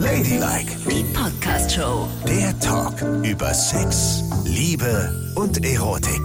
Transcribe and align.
Ladylike, 0.00 0.76
Die 0.90 1.04
Podcast-Show. 1.12 2.08
der 2.26 2.58
Talk 2.60 3.00
über 3.24 3.52
Sex, 3.54 4.22
Liebe 4.44 5.32
und 5.36 5.64
Erotik. 5.64 6.20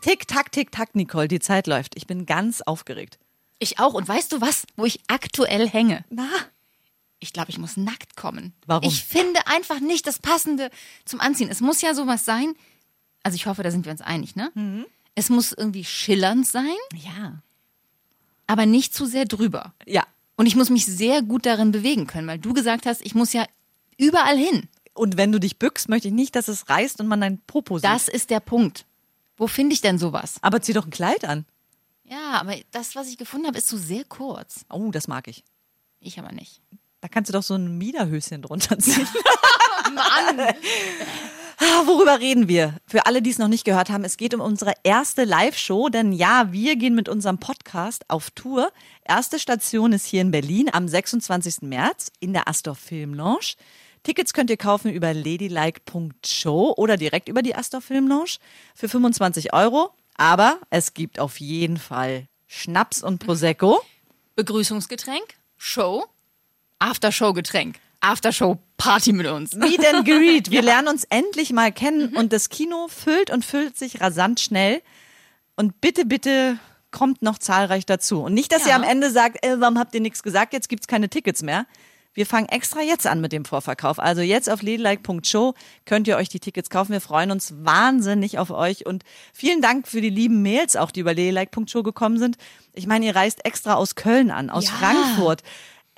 Tick, 0.00 0.26
tack, 0.26 0.50
tick, 0.52 0.72
tack, 0.72 0.94
Nicole, 0.94 1.28
die 1.28 1.38
Zeit 1.38 1.66
läuft. 1.66 1.94
Ich 1.96 2.06
bin 2.06 2.26
ganz 2.26 2.60
aufgeregt. 2.62 3.18
Ich 3.58 3.78
auch. 3.78 3.94
Und 3.94 4.08
weißt 4.08 4.32
du 4.32 4.40
was, 4.40 4.66
wo 4.76 4.84
ich 4.84 5.00
aktuell 5.06 5.68
hänge? 5.68 6.04
Na, 6.10 6.28
Ich 7.20 7.32
glaube, 7.32 7.50
ich 7.50 7.58
muss 7.58 7.76
nackt 7.76 8.16
kommen. 8.16 8.52
Warum? 8.66 8.88
Ich 8.88 9.04
finde 9.04 9.46
einfach 9.46 9.78
nicht 9.80 10.06
das 10.06 10.18
Passende 10.18 10.70
zum 11.04 11.20
Anziehen. 11.20 11.48
Es 11.50 11.60
muss 11.60 11.80
ja 11.82 11.94
sowas 11.94 12.24
sein. 12.24 12.54
Also 13.22 13.36
ich 13.36 13.46
hoffe, 13.46 13.62
da 13.62 13.70
sind 13.70 13.84
wir 13.84 13.92
uns 13.92 14.00
einig, 14.00 14.34
ne? 14.34 14.50
Mhm. 14.54 14.86
Es 15.14 15.28
muss 15.28 15.52
irgendwie 15.52 15.84
schillernd 15.84 16.46
sein, 16.46 16.74
ja. 16.94 17.42
aber 18.46 18.64
nicht 18.66 18.94
zu 18.94 19.04
sehr 19.06 19.26
drüber. 19.26 19.74
Ja. 19.86 20.04
Und 20.36 20.46
ich 20.46 20.56
muss 20.56 20.70
mich 20.70 20.86
sehr 20.86 21.22
gut 21.22 21.46
darin 21.46 21.72
bewegen 21.72 22.06
können, 22.06 22.26
weil 22.26 22.38
du 22.38 22.52
gesagt 22.52 22.86
hast, 22.86 23.02
ich 23.04 23.14
muss 23.14 23.32
ja 23.32 23.44
überall 23.98 24.36
hin. 24.36 24.68
Und 24.94 25.16
wenn 25.16 25.32
du 25.32 25.38
dich 25.38 25.58
bückst, 25.58 25.88
möchte 25.88 26.08
ich 26.08 26.14
nicht, 26.14 26.34
dass 26.36 26.48
es 26.48 26.68
reißt 26.68 27.00
und 27.00 27.06
man 27.06 27.20
dein 27.20 27.38
Popo 27.46 27.78
sieht. 27.78 27.84
Das 27.84 28.08
ist 28.08 28.30
der 28.30 28.40
Punkt. 28.40 28.84
Wo 29.36 29.46
finde 29.46 29.74
ich 29.74 29.80
denn 29.80 29.98
sowas? 29.98 30.36
Aber 30.42 30.60
zieh 30.60 30.72
doch 30.72 30.84
ein 30.84 30.90
Kleid 30.90 31.24
an. 31.24 31.46
Ja, 32.04 32.32
aber 32.40 32.56
das, 32.72 32.94
was 32.94 33.08
ich 33.08 33.16
gefunden 33.16 33.46
habe, 33.46 33.58
ist 33.58 33.68
so 33.68 33.76
sehr 33.78 34.04
kurz. 34.04 34.64
Oh, 34.68 34.90
das 34.90 35.08
mag 35.08 35.28
ich. 35.28 35.44
Ich 36.00 36.18
aber 36.18 36.32
nicht. 36.32 36.60
Da 37.00 37.08
kannst 37.08 37.30
du 37.30 37.32
doch 37.32 37.42
so 37.42 37.54
ein 37.54 37.78
Miederhöschen 37.78 38.42
drunter 38.42 38.78
ziehen. 38.80 39.08
Mann! 39.94 40.38
Ah, 41.64 41.86
Worüber 41.86 42.18
reden 42.18 42.48
wir? 42.48 42.74
Für 42.88 43.06
alle, 43.06 43.22
die 43.22 43.30
es 43.30 43.38
noch 43.38 43.46
nicht 43.46 43.64
gehört 43.64 43.88
haben, 43.88 44.02
es 44.02 44.16
geht 44.16 44.34
um 44.34 44.40
unsere 44.40 44.72
erste 44.82 45.22
Live-Show, 45.22 45.90
denn 45.90 46.10
ja, 46.10 46.50
wir 46.50 46.74
gehen 46.74 46.96
mit 46.96 47.08
unserem 47.08 47.38
Podcast 47.38 48.04
auf 48.08 48.32
Tour. 48.32 48.72
Erste 49.04 49.38
Station 49.38 49.92
ist 49.92 50.04
hier 50.04 50.22
in 50.22 50.32
Berlin 50.32 50.68
am 50.72 50.88
26. 50.88 51.62
März 51.62 52.10
in 52.18 52.32
der 52.32 52.48
Astor 52.48 52.74
Film 52.74 53.14
Lounge. 53.14 53.54
Tickets 54.02 54.32
könnt 54.32 54.50
ihr 54.50 54.56
kaufen 54.56 54.90
über 54.90 55.14
ladylike.show 55.14 56.74
oder 56.76 56.96
direkt 56.96 57.28
über 57.28 57.42
die 57.42 57.54
Astor 57.54 57.80
Film 57.80 58.08
Lounge 58.08 58.38
für 58.74 58.88
25 58.88 59.52
Euro. 59.52 59.90
Aber 60.16 60.58
es 60.70 60.94
gibt 60.94 61.20
auf 61.20 61.38
jeden 61.38 61.76
Fall 61.76 62.26
Schnaps 62.48 63.04
und 63.04 63.20
Prosecco. 63.20 63.80
Begrüßungsgetränk, 64.34 65.34
Show, 65.58 66.06
Aftershow-Getränk, 66.80 67.78
Aftershow-Party 68.02 69.12
mit 69.12 69.26
uns. 69.26 69.54
Meet 69.54 69.86
and 69.86 70.04
Greet. 70.06 70.50
Wir 70.50 70.62
lernen 70.62 70.88
uns 70.88 71.04
endlich 71.04 71.52
mal 71.52 71.72
kennen 71.72 72.14
und 72.16 72.32
das 72.32 72.48
Kino 72.50 72.88
füllt 72.88 73.30
und 73.30 73.44
füllt 73.44 73.76
sich 73.78 74.00
rasant 74.00 74.40
schnell. 74.40 74.82
Und 75.56 75.80
bitte, 75.80 76.04
bitte 76.04 76.58
kommt 76.90 77.22
noch 77.22 77.38
zahlreich 77.38 77.86
dazu. 77.86 78.22
Und 78.22 78.34
nicht, 78.34 78.52
dass 78.52 78.62
ihr 78.64 78.70
Ja. 78.70 78.76
am 78.76 78.82
Ende 78.82 79.10
sagt, 79.10 79.44
äh, 79.44 79.60
warum 79.60 79.78
habt 79.78 79.94
ihr 79.94 80.00
nichts 80.00 80.22
gesagt, 80.22 80.52
jetzt 80.52 80.68
gibt's 80.68 80.86
keine 80.86 81.08
Tickets 81.08 81.42
mehr. 81.42 81.66
Wir 82.14 82.26
fangen 82.26 82.46
extra 82.50 82.82
jetzt 82.82 83.06
an 83.06 83.22
mit 83.22 83.32
dem 83.32 83.46
Vorverkauf. 83.46 83.98
Also 83.98 84.20
jetzt 84.20 84.50
auf 84.50 84.60
ladylike.show 84.60 85.54
könnt 85.86 86.06
ihr 86.06 86.18
euch 86.18 86.28
die 86.28 86.40
Tickets 86.40 86.68
kaufen. 86.68 86.92
Wir 86.92 87.00
freuen 87.00 87.30
uns 87.30 87.54
wahnsinnig 87.64 88.38
auf 88.38 88.50
euch 88.50 88.84
und 88.84 89.02
vielen 89.32 89.62
Dank 89.62 89.88
für 89.88 90.02
die 90.02 90.10
lieben 90.10 90.42
Mails 90.42 90.76
auch, 90.76 90.90
die 90.90 91.00
über 91.00 91.14
ladylike.show 91.14 91.82
gekommen 91.82 92.18
sind. 92.18 92.36
Ich 92.74 92.86
meine, 92.86 93.06
ihr 93.06 93.16
reist 93.16 93.46
extra 93.46 93.74
aus 93.74 93.94
Köln 93.94 94.30
an, 94.30 94.50
aus 94.50 94.66
Ja. 94.66 94.72
Frankfurt. 94.72 95.42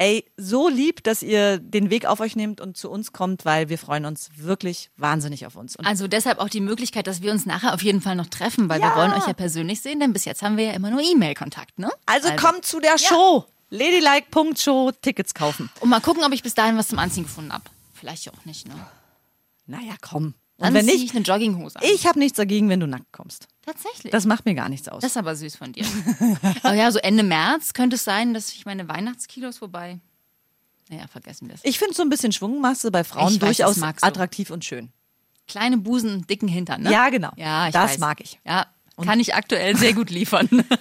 Ey, 0.05 0.27
so 0.37 0.69
lieb, 0.69 1.03
dass 1.03 1.23
ihr 1.23 1.57
den 1.59 1.89
Weg 1.89 2.05
auf 2.05 2.21
euch 2.21 2.37
nehmt 2.37 2.61
und 2.61 2.77
zu 2.77 2.91
uns 2.91 3.13
kommt, 3.13 3.47
weil 3.47 3.71
wir 3.71 3.79
freuen 3.79 4.05
uns 4.05 4.29
wirklich 4.37 4.91
wahnsinnig 4.99 5.47
auf 5.47 5.57
uns. 5.57 5.77
Und 5.77 5.87
Also 5.87 6.09
deshalb 6.09 6.41
auch 6.41 6.51
die 6.51 6.61
Möglichkeit, 6.61 7.07
dass 7.07 7.23
wir 7.23 7.33
uns 7.33 7.47
nachher 7.47 7.73
auf 7.73 7.83
jeden 7.83 8.03
Fall 8.03 8.15
noch 8.15 8.27
treffen, 8.27 8.69
weil 8.69 8.81
wir 8.83 8.89
Ja. 8.89 8.97
wollen 8.97 9.15
euch 9.15 9.27
ja 9.27 9.33
persönlich 9.33 9.81
sehen, 9.81 10.01
denn 10.01 10.13
bis 10.13 10.27
jetzt 10.27 10.43
haben 10.43 10.59
wir 10.59 10.67
ja 10.67 10.73
immer 10.75 10.91
nur 10.91 11.01
E-Mail-Kontakt, 11.01 11.79
ne? 11.79 11.91
also, 12.05 12.29
kommt 12.37 12.67
zu 12.67 12.81
der 12.81 12.99
Show. 12.99 13.47
Ladylike.show 13.71 14.93
Tickets 15.01 15.33
kaufen. 15.33 15.71
Und 15.81 15.89
mal 15.89 16.01
gucken, 16.01 16.23
ob 16.23 16.33
ich 16.33 16.43
bis 16.43 16.55
dahin 16.55 16.77
was 16.77 16.89
zum 16.89 16.99
Anziehen 16.99 17.25
gefunden 17.25 17.55
habe. 17.55 17.65
Vielleicht 17.95 18.29
auch 18.31 18.45
nicht, 18.45 18.69
ne? 18.69 18.75
Naja, 19.67 19.95
komm. 20.03 20.35
Dann 20.65 20.73
Und 20.73 20.79
wenn 20.81 20.87
nicht, 20.87 21.05
ich 21.05 21.15
eine 21.15 21.21
Jogginghose 21.25 21.77
an. 21.77 21.83
ich 21.85 22.07
habe 22.07 22.19
nichts 22.19 22.37
dagegen, 22.37 22.69
wenn 22.69 22.81
du 22.81 22.87
nackt 22.87 23.13
kommst. 23.13 23.49
Tatsächlich. 23.63 24.11
Das 24.11 24.25
macht 24.25 24.47
mir 24.47 24.55
gar 24.55 24.69
nichts 24.69 24.89
aus. 24.89 25.03
Das 25.03 25.13
ist 25.13 25.17
aber 25.17 25.37
süß 25.37 25.57
von 25.57 25.73
dir. 25.73 25.85
aber 26.63 26.75
ja, 26.75 26.91
so 26.91 26.99
Ende 26.99 27.23
März 27.23 27.75
könnte 27.75 27.97
es 27.97 28.05
sein, 28.05 28.33
dass 28.35 28.53
ich 28.53 28.65
meine 28.65 28.89
Weihnachtskilos 28.89 29.59
vorbei. 29.59 30.01
Naja, 30.89 31.07
vergessen 31.07 31.49
wir 31.49 31.55
es. 31.55 31.61
Ich 31.65 31.79
finde 31.79 31.95
so 31.95 32.03
ein 32.03 32.09
bisschen 32.09 32.33
Schwungmasse 32.33 32.91
bei 32.91 33.05
Frauen 33.05 33.33
Ich 33.35 33.39
durchaus 33.39 33.81
attraktiv 33.83 34.51
und 34.51 34.65
schön. 34.65 34.91
Kleine 35.47 35.77
Busen, 35.77 36.27
dicken 36.27 36.49
Hintern, 36.49 36.83
ne? 36.83 36.91
Ja, 36.93 37.11
genau. 37.11 37.31
Ja, 37.37 37.67
ich 37.67 37.73
Das 37.73 37.93
weiß. 37.93 37.99
mag 37.99 38.21
ich. 38.21 38.41
Ja, 38.47 38.67
kann 39.03 39.21
ich 39.21 39.35
aktuell 39.35 39.77
sehr 39.77 39.93
gut 39.93 40.11
liefern. 40.11 40.49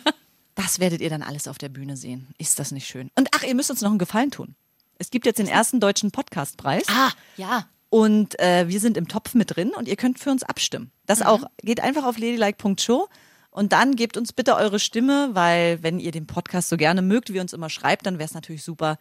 Das 0.56 0.78
werdet 0.78 1.02
ihr 1.02 1.10
dann 1.10 1.24
alles 1.24 1.48
auf 1.48 1.58
der 1.58 1.70
Bühne 1.70 1.98
sehen. 1.98 2.28
Ist 2.38 2.60
das 2.60 2.72
nicht 2.72 2.86
schön? 2.88 3.10
Und 3.16 3.28
ach, 3.36 3.42
ihr 3.42 3.56
müsst 3.56 3.72
uns 3.72 3.82
noch 3.82 3.90
einen 3.90 3.98
Gefallen 3.98 4.30
tun. 4.30 4.56
Es 5.00 5.10
gibt 5.10 5.26
jetzt 5.26 5.40
den 5.40 5.48
ersten 5.48 5.80
deutschen 5.80 6.12
Podcastpreis. 6.12 6.84
ah, 6.90 7.10
ja. 7.38 7.68
Und 7.94 8.40
äh, 8.40 8.68
wir 8.68 8.80
sind 8.80 8.98
im 8.98 9.08
Topf 9.08 9.36
mit 9.36 9.56
drin 9.56 9.70
und 9.78 9.88
ihr 9.88 9.96
könnt 9.98 10.18
für 10.18 10.32
uns 10.32 10.42
abstimmen. 10.42 10.90
Das 11.06 11.20
Mhm. 11.20 11.26
auch, 11.28 11.44
geht 11.62 11.80
einfach 11.80 12.06
auf 12.06 12.18
ladylike.show 12.18 13.08
und 13.52 13.72
dann 13.72 13.96
gebt 13.96 14.18
uns 14.18 14.34
bitte 14.34 14.56
eure 14.56 14.80
Stimme, 14.80 15.30
weil 15.34 15.84
wenn 15.84 16.00
ihr 16.00 16.10
den 16.12 16.26
Podcast 16.26 16.70
so 16.70 16.78
gerne 16.78 17.04
mögt, 17.04 17.32
wie 17.32 17.40
uns 17.40 17.54
immer 17.54 17.70
schreibt, 17.70 18.08
dann 18.08 18.18
wäre 18.18 18.26
es 18.26 18.34
natürlich 18.34 18.64
super, 18.64 18.98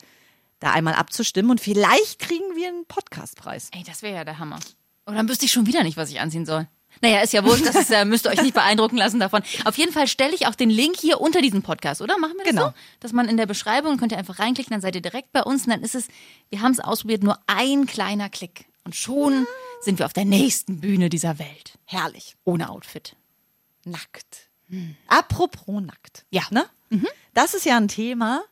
da 0.60 0.72
einmal 0.72 0.92
abzustimmen 0.92 1.50
und 1.50 1.58
vielleicht 1.62 2.19
kriegen 2.19 2.44
wir 2.54 2.69
einen 2.69 2.84
Podcastpreis. 2.84 3.70
Ey, 3.72 3.82
das 3.82 4.03
wäre 4.03 4.14
ja 4.14 4.25
der 4.25 4.38
Hammer. 4.38 4.58
Und 5.06 5.14
dann 5.14 5.26
wüsste 5.26 5.47
ich 5.47 5.53
schon 5.53 5.64
wieder 5.66 5.82
nicht, 5.84 5.97
was 5.97 6.10
ich 6.10 6.20
anziehen 6.20 6.44
soll. 6.44 6.69
Naja, 7.00 7.22
ist 7.22 7.32
ja 7.32 7.42
wurscht, 7.47 7.64
das 7.64 7.74
ist, 7.76 7.91
äh, 7.91 8.04
müsst 8.04 8.26
ihr 8.26 8.30
euch 8.30 8.42
nicht 8.42 8.53
beeindrucken 8.53 8.98
lassen 8.98 9.19
davon. 9.20 9.42
Auf 9.64 9.78
jeden 9.78 9.92
Fall 9.94 10.06
stelle 10.06 10.34
ich 10.34 10.47
auch 10.48 10.54
den 10.54 10.69
Link 10.69 10.97
hier 11.00 11.19
unter 11.19 11.41
diesem 11.41 11.62
Podcast, 11.62 12.03
oder? 12.03 12.19
Machen 12.19 12.34
wir 12.36 12.44
das 12.44 12.50
Genau. 12.50 12.66
so? 12.66 12.74
Dass 13.00 13.12
man 13.14 13.26
in 13.26 13.38
der 13.38 13.47
Beschreibung, 13.47 13.97
könnt 13.97 14.12
ihr 14.12 14.19
einfach 14.19 14.38
reinklicken, 14.38 14.70
dann 14.74 14.82
seid 14.82 14.94
ihr 14.97 15.00
direkt 15.00 15.32
bei 15.32 15.42
uns 15.42 15.64
und 15.64 15.70
dann 15.70 15.80
ist 15.82 15.94
es, 15.94 16.09
wir 16.50 16.60
haben 16.60 16.72
es 16.72 16.78
ausprobiert, 16.80 17.22
nur 17.22 17.38
ein 17.47 17.86
kleiner 17.86 18.28
Klick. 18.28 18.66
Und 18.84 18.94
schon 18.97 19.47
sind 19.81 19.98
wir 19.98 20.06
auf 20.06 20.12
der 20.12 20.25
nächsten 20.25 20.81
Bühne 20.81 21.09
dieser 21.09 21.38
Welt. 21.38 21.78
Herrlich. 21.87 22.37
Ohne 22.44 22.70
Outfit. 22.70 23.16
Nackt. 23.84 24.48
Apropos 25.06 25.82
nackt. 25.82 26.25
Ja. 26.31 26.43
Ne? 26.50 26.65
Das 27.34 27.54
ist 27.54 27.65
ja 27.66 27.76
ein 27.76 27.88
Thema. 27.88 28.42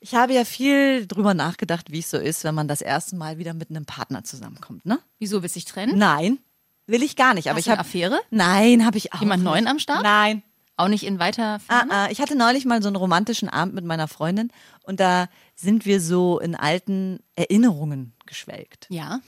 Ich 0.00 0.14
habe 0.14 0.32
ja 0.32 0.44
viel 0.44 1.06
drüber 1.06 1.34
nachgedacht, 1.34 1.90
wie 1.92 1.98
es 1.98 2.10
so 2.10 2.16
ist, 2.16 2.44
wenn 2.44 2.54
man 2.54 2.68
das 2.68 2.80
erste 2.80 3.16
Mal 3.16 3.38
wieder 3.38 3.52
mit 3.52 3.68
einem 3.70 3.84
Partner 3.84 4.24
zusammenkommt, 4.24 4.86
ne? 4.86 4.98
Wieso 5.18 5.42
willst 5.42 5.56
du 5.56 5.60
dich 5.60 5.66
trennen? 5.66 5.98
Nein, 5.98 6.38
will 6.86 7.02
ich 7.02 7.16
gar 7.16 7.34
nicht. 7.34 7.48
Aber 7.48 7.56
Hast 7.56 7.60
ich 7.60 7.64
du 7.66 7.72
eine 7.72 7.78
habe 7.80 7.88
Affäre? 7.88 8.20
Nein, 8.30 8.86
habe 8.86 8.96
ich 8.96 9.12
auch. 9.12 9.20
Jemand 9.20 9.42
nicht. 9.42 9.50
Neuen 9.50 9.66
am 9.66 9.78
Start? 9.78 10.02
Nein. 10.02 10.42
Auch 10.78 10.88
nicht 10.88 11.04
in 11.04 11.18
weiter 11.18 11.60
Ah, 11.68 11.84
ah. 11.90 12.08
Ich 12.10 12.22
hatte 12.22 12.34
neulich 12.34 12.64
mal 12.64 12.80
so 12.80 12.88
einen 12.88 12.96
romantischen 12.96 13.50
Abend 13.50 13.74
mit 13.74 13.84
meiner 13.84 14.08
Freundin 14.08 14.50
und 14.84 14.98
da 15.00 15.28
sind 15.54 15.84
wir 15.84 16.00
so 16.00 16.38
in 16.40 16.54
alten 16.54 17.18
Erinnerungen 17.36 18.14
geschwelgt. 18.24 18.86
Ja. 18.88 19.20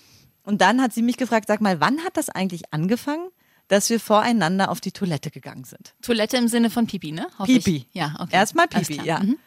Und 0.44 0.60
dann 0.60 0.80
hat 0.82 0.92
sie 0.92 1.02
mich 1.02 1.16
gefragt, 1.16 1.46
sag 1.48 1.60
mal, 1.60 1.80
wann 1.80 2.04
hat 2.04 2.16
das 2.16 2.28
eigentlich 2.28 2.72
angefangen, 2.72 3.28
dass 3.68 3.88
wir 3.90 4.00
voreinander 4.00 4.70
auf 4.70 4.80
die 4.80 4.92
Toilette 4.92 5.30
gegangen 5.30 5.64
sind? 5.64 5.94
Toilette 6.02 6.36
im 6.36 6.48
Sinne 6.48 6.68
von 6.70 6.86
Pipi, 6.86 7.12
ne? 7.12 7.26
Hoffe 7.38 7.52
ich. 7.52 7.64
Pipi. 7.64 7.86
Ja, 7.92 8.16
okay. 8.18 8.34
Erstmal 8.34 8.66
Pipi, 8.68 9.00
ja. 9.04 9.20
Mhm. 9.20 9.38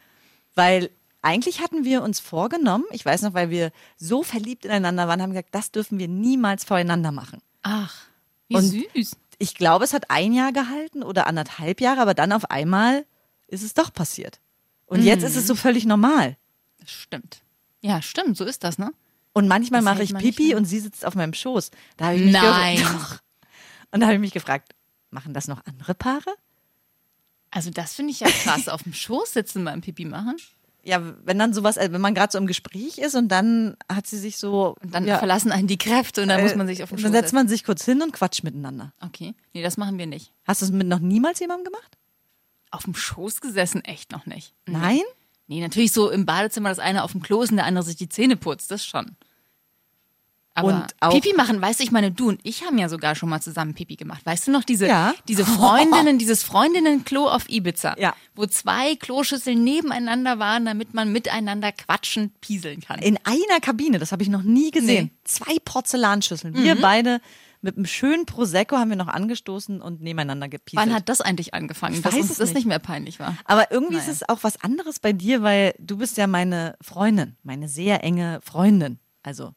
Weil 0.54 0.90
eigentlich 1.22 1.60
hatten 1.60 1.84
wir 1.84 2.02
uns 2.02 2.18
vorgenommen, 2.20 2.84
ich 2.92 3.04
weiß 3.04 3.22
noch, 3.22 3.34
weil 3.34 3.50
wir 3.50 3.72
so 3.98 4.22
verliebt 4.22 4.64
ineinander 4.64 5.06
waren, 5.08 5.20
haben 5.20 5.30
gesagt, 5.30 5.54
das 5.54 5.70
dürfen 5.70 5.98
wir 5.98 6.08
niemals 6.08 6.64
voreinander 6.64 7.12
machen. 7.12 7.40
Ach, 7.62 7.94
wie 8.48 8.56
Und- 8.56 8.62
süß. 8.94 9.16
Ich 9.38 9.54
glaube, 9.54 9.84
es 9.84 9.92
hat 9.92 10.10
ein 10.10 10.32
Jahr 10.32 10.50
gehalten 10.52 11.02
oder 11.02 11.26
anderthalb 11.26 11.82
Jahre, 11.82 12.00
aber 12.00 12.14
dann 12.14 12.32
auf 12.32 12.50
einmal 12.50 13.04
ist 13.48 13.62
es 13.62 13.74
doch 13.74 13.92
passiert. 13.92 14.40
Und 14.86 15.02
jetzt 15.02 15.22
ist 15.24 15.34
Mhm. 15.34 15.40
es 15.40 15.46
so 15.46 15.54
völlig 15.54 15.84
normal. 15.84 16.38
Das 16.80 16.90
stimmt. 16.90 17.42
Ja, 17.82 18.00
stimmt, 18.00 18.36
so 18.38 18.44
ist 18.46 18.64
das, 18.64 18.78
ne? 18.78 18.92
Und 19.36 19.48
manchmal 19.48 19.82
mache 19.82 20.02
ich 20.02 20.14
Pipi 20.14 20.54
und 20.54 20.64
sie 20.64 20.80
sitzt 20.80 21.04
auf 21.04 21.14
meinem 21.14 21.34
Schoß. 21.34 21.70
Da 21.98 22.06
habe 22.06 22.16
ich 22.16 22.24
mich 22.24 22.32
Nein. 22.32 22.78
Und 23.90 24.00
da 24.00 24.06
habe 24.06 24.14
ich 24.14 24.20
mich 24.20 24.32
gefragt, 24.32 24.74
machen 25.10 25.34
das 25.34 25.46
noch 25.46 25.60
andere 25.66 25.94
Paare? 25.94 26.30
Also 27.50 27.68
das 27.68 27.92
finde 27.92 28.12
ich 28.12 28.20
ja 28.20 28.28
krass, 28.28 28.66
auf 28.68 28.84
dem 28.84 28.94
Schoß 28.94 29.34
sitzen 29.34 29.62
beim 29.62 29.82
Pipi 29.82 30.06
machen. 30.06 30.36
Ja, 30.84 31.02
wenn 31.24 31.38
dann 31.38 31.52
sowas, 31.52 31.76
äh, 31.76 31.92
wenn 31.92 32.00
man 32.00 32.14
gerade 32.14 32.32
so 32.32 32.38
im 32.38 32.46
Gespräch 32.46 32.96
ist 32.96 33.14
und 33.14 33.28
dann 33.28 33.76
hat 33.92 34.06
sie 34.06 34.16
sich 34.16 34.38
so. 34.38 34.74
Und 34.80 34.94
dann 34.94 35.06
ja, 35.06 35.18
verlassen 35.18 35.52
einen 35.52 35.68
die 35.68 35.76
Kräfte 35.76 36.22
und 36.22 36.28
dann 36.28 36.42
muss 36.42 36.54
man 36.54 36.66
sich 36.66 36.82
auf 36.82 36.88
den 36.88 36.96
Äh, 36.96 37.02
Schoß 37.02 37.10
Dann 37.10 37.20
setzt 37.22 37.34
man 37.34 37.46
sich 37.46 37.62
kurz 37.62 37.84
hin 37.84 38.00
und 38.00 38.14
quatscht 38.14 38.42
miteinander. 38.42 38.94
Okay, 39.02 39.34
nee, 39.52 39.62
das 39.62 39.76
machen 39.76 39.98
wir 39.98 40.06
nicht. 40.06 40.32
Hast 40.46 40.62
du 40.62 40.64
es 40.64 40.72
mit 40.72 40.86
noch 40.86 41.00
niemals 41.00 41.40
jemandem 41.40 41.72
gemacht? 41.72 41.98
Auf 42.70 42.84
dem 42.84 42.94
Schoß 42.94 43.42
gesessen, 43.42 43.84
echt 43.84 44.12
noch 44.12 44.24
nicht. 44.24 44.54
Nein? 44.64 45.02
Nee, 45.46 45.60
natürlich 45.60 45.92
so 45.92 46.10
im 46.10 46.24
Badezimmer, 46.24 46.70
das 46.70 46.78
eine 46.78 47.04
auf 47.04 47.12
dem 47.12 47.22
Klo 47.22 47.42
ist 47.42 47.50
und 47.50 47.56
der 47.56 47.66
andere 47.66 47.84
sich 47.84 47.96
die 47.96 48.08
Zähne 48.08 48.36
putzt, 48.36 48.70
das 48.70 48.84
schon. 48.86 49.16
Aber 50.56 50.68
Und 50.68 50.86
auch- 51.00 51.12
Pipi 51.12 51.34
machen, 51.36 51.60
weißt 51.60 51.80
du, 51.80 51.84
ich 51.84 51.92
meine, 51.92 52.10
du 52.10 52.28
und 52.30 52.40
ich 52.42 52.64
haben 52.64 52.78
ja 52.78 52.88
sogar 52.88 53.14
schon 53.14 53.28
mal 53.28 53.40
zusammen 53.42 53.74
Pipi 53.74 53.96
gemacht. 53.96 54.24
Weißt 54.24 54.48
du 54.48 54.50
noch, 54.50 54.64
diese, 54.64 54.86
Ja. 54.88 55.14
diese 55.28 55.44
Freundinnen, 55.46 56.18
dieses 56.18 56.42
Freundinnen-Klo 56.42 57.28
auf 57.28 57.48
Ibiza, 57.50 57.94
Ja. 57.98 58.14
wo 58.34 58.46
zwei 58.46 58.96
Kloschüsseln 58.96 59.62
nebeneinander 59.62 60.38
waren, 60.38 60.64
damit 60.64 60.94
man 60.94 61.12
miteinander 61.12 61.72
quatschend 61.72 62.40
pieseln 62.40 62.80
kann. 62.80 63.00
In 63.00 63.18
einer 63.24 63.60
Kabine, 63.60 63.98
das 63.98 64.12
habe 64.12 64.22
ich 64.22 64.30
noch 64.30 64.42
nie 64.42 64.70
gesehen. 64.70 65.10
Nee. 65.12 65.18
Zwei 65.24 65.56
Porzellanschüsseln. 65.64 66.54
Wir 66.56 66.80
beide 66.80 67.20
mit 67.62 67.76
einem 67.76 67.86
schönen 67.86 68.26
Prosecco 68.26 68.76
haben 68.76 68.90
wir 68.90 68.96
noch 68.96 69.08
angestoßen 69.08 69.80
und 69.82 70.00
nebeneinander 70.00 70.48
gepieselt. 70.48 70.86
Wann 70.86 70.94
hat 70.94 71.08
das 71.08 71.20
eigentlich 71.20 71.52
angefangen, 71.54 71.96
Ich 71.96 72.02
dass 72.02 72.14
weiß 72.14 72.22
uns 72.22 72.30
es 72.32 72.36
das 72.38 72.48
nicht. 72.50 72.56
nicht 72.56 72.66
mehr 72.66 72.78
peinlich 72.78 73.18
war? 73.20 73.36
Aber 73.44 73.70
irgendwie 73.72 73.96
Naja. 73.96 74.06
ist 74.10 74.22
es 74.22 74.28
auch 74.28 74.38
was 74.42 74.62
anderes 74.62 75.00
bei 75.00 75.12
dir, 75.12 75.42
weil 75.42 75.74
du 75.78 75.96
bist 75.98 76.16
ja 76.16 76.26
meine 76.26 76.76
Freundin, 76.80 77.36
meine 77.42 77.68
sehr 77.68 78.02
enge 78.04 78.40
Freundin. 78.42 78.98
Also 79.22 79.52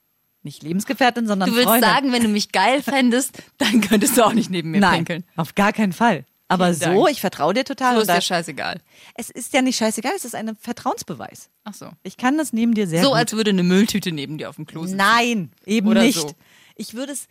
nicht 0.49 0.63
Lebensgefährtin, 0.63 1.27
sondern 1.27 1.49
Du 1.49 1.55
würdest 1.55 1.69
Freundin. 1.69 1.89
sagen, 1.89 2.11
wenn 2.11 2.23
du 2.23 2.29
mich 2.29 2.51
geil 2.51 2.81
fändest, 2.83 3.31
dann 3.57 3.81
könntest 3.81 4.17
du 4.17 4.25
auch 4.25 4.33
nicht 4.33 4.49
neben 4.49 4.71
mir 4.71 4.79
Nein, 4.79 5.05
pinkeln. 5.05 5.23
auf 5.35 5.55
gar 5.55 5.71
keinen 5.73 5.93
Fall. 5.93 6.25
Aber 6.51 6.73
Vielen 6.73 6.95
so, 6.95 7.03
Dank. 7.03 7.11
ich 7.11 7.21
vertraue 7.21 7.53
dir 7.53 7.63
total. 7.63 7.95
So 7.95 8.01
ist 8.01 8.09
dir 8.09 8.21
scheißegal. 8.21 8.81
es 9.13 9.29
ist 9.29 9.53
ja 9.53 9.61
nicht 9.61 9.77
scheißegal, 9.77 10.13
es 10.15 10.25
ist 10.25 10.33
ein 10.33 10.55
Vertrauensbeweis. 10.59 11.49
Ach 11.63 11.75
so. 11.75 11.89
Ich 12.01 12.17
kann 12.17 12.37
das 12.39 12.53
neben 12.53 12.73
dir 12.73 12.87
sehr 12.87 13.03
So, 13.03 13.09
gut. 13.09 13.17
als 13.17 13.33
würde 13.33 13.51
eine 13.51 13.61
Mülltüte 13.61 14.11
neben 14.11 14.39
dir 14.39 14.49
auf 14.49 14.55
dem 14.55 14.65
Klo 14.65 14.83
sitzen. 14.85 14.97
Nein, 14.97 15.51
eben 15.67 15.87
Oder 15.87 16.01
nicht. 16.01 16.19
so. 16.19 16.31
Ich 16.75 16.95
würde 16.95 17.11
es 17.13 17.27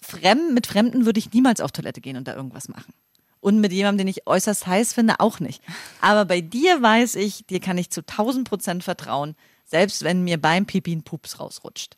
fremd, 0.00 0.52
mit 0.54 0.66
Fremden 0.68 1.04
würde 1.04 1.18
ich 1.18 1.32
niemals 1.32 1.60
auf 1.60 1.72
Toilette 1.72 2.00
gehen 2.00 2.16
und 2.16 2.28
da 2.28 2.34
irgendwas 2.36 2.68
machen. 2.68 2.94
Und 3.40 3.60
mit 3.60 3.72
jemandem, 3.72 4.06
den 4.06 4.08
ich 4.08 4.26
äußerst 4.26 4.66
heiß 4.66 4.92
finde, 4.92 5.18
auch 5.18 5.40
nicht. 5.40 5.62
Aber 6.00 6.24
bei 6.26 6.40
dir 6.40 6.80
weiß 6.80 7.14
ich, 7.16 7.46
dir 7.46 7.58
kann 7.58 7.78
ich 7.78 7.90
zu 7.90 8.02
1000 8.02 8.46
Prozent 8.48 8.84
vertrauen, 8.84 9.34
selbst 9.64 10.04
wenn 10.04 10.22
mir 10.22 10.40
beim 10.40 10.66
Pipi 10.66 10.92
ein 10.94 11.02
Pups 11.02 11.40
rausrutscht. 11.40 11.96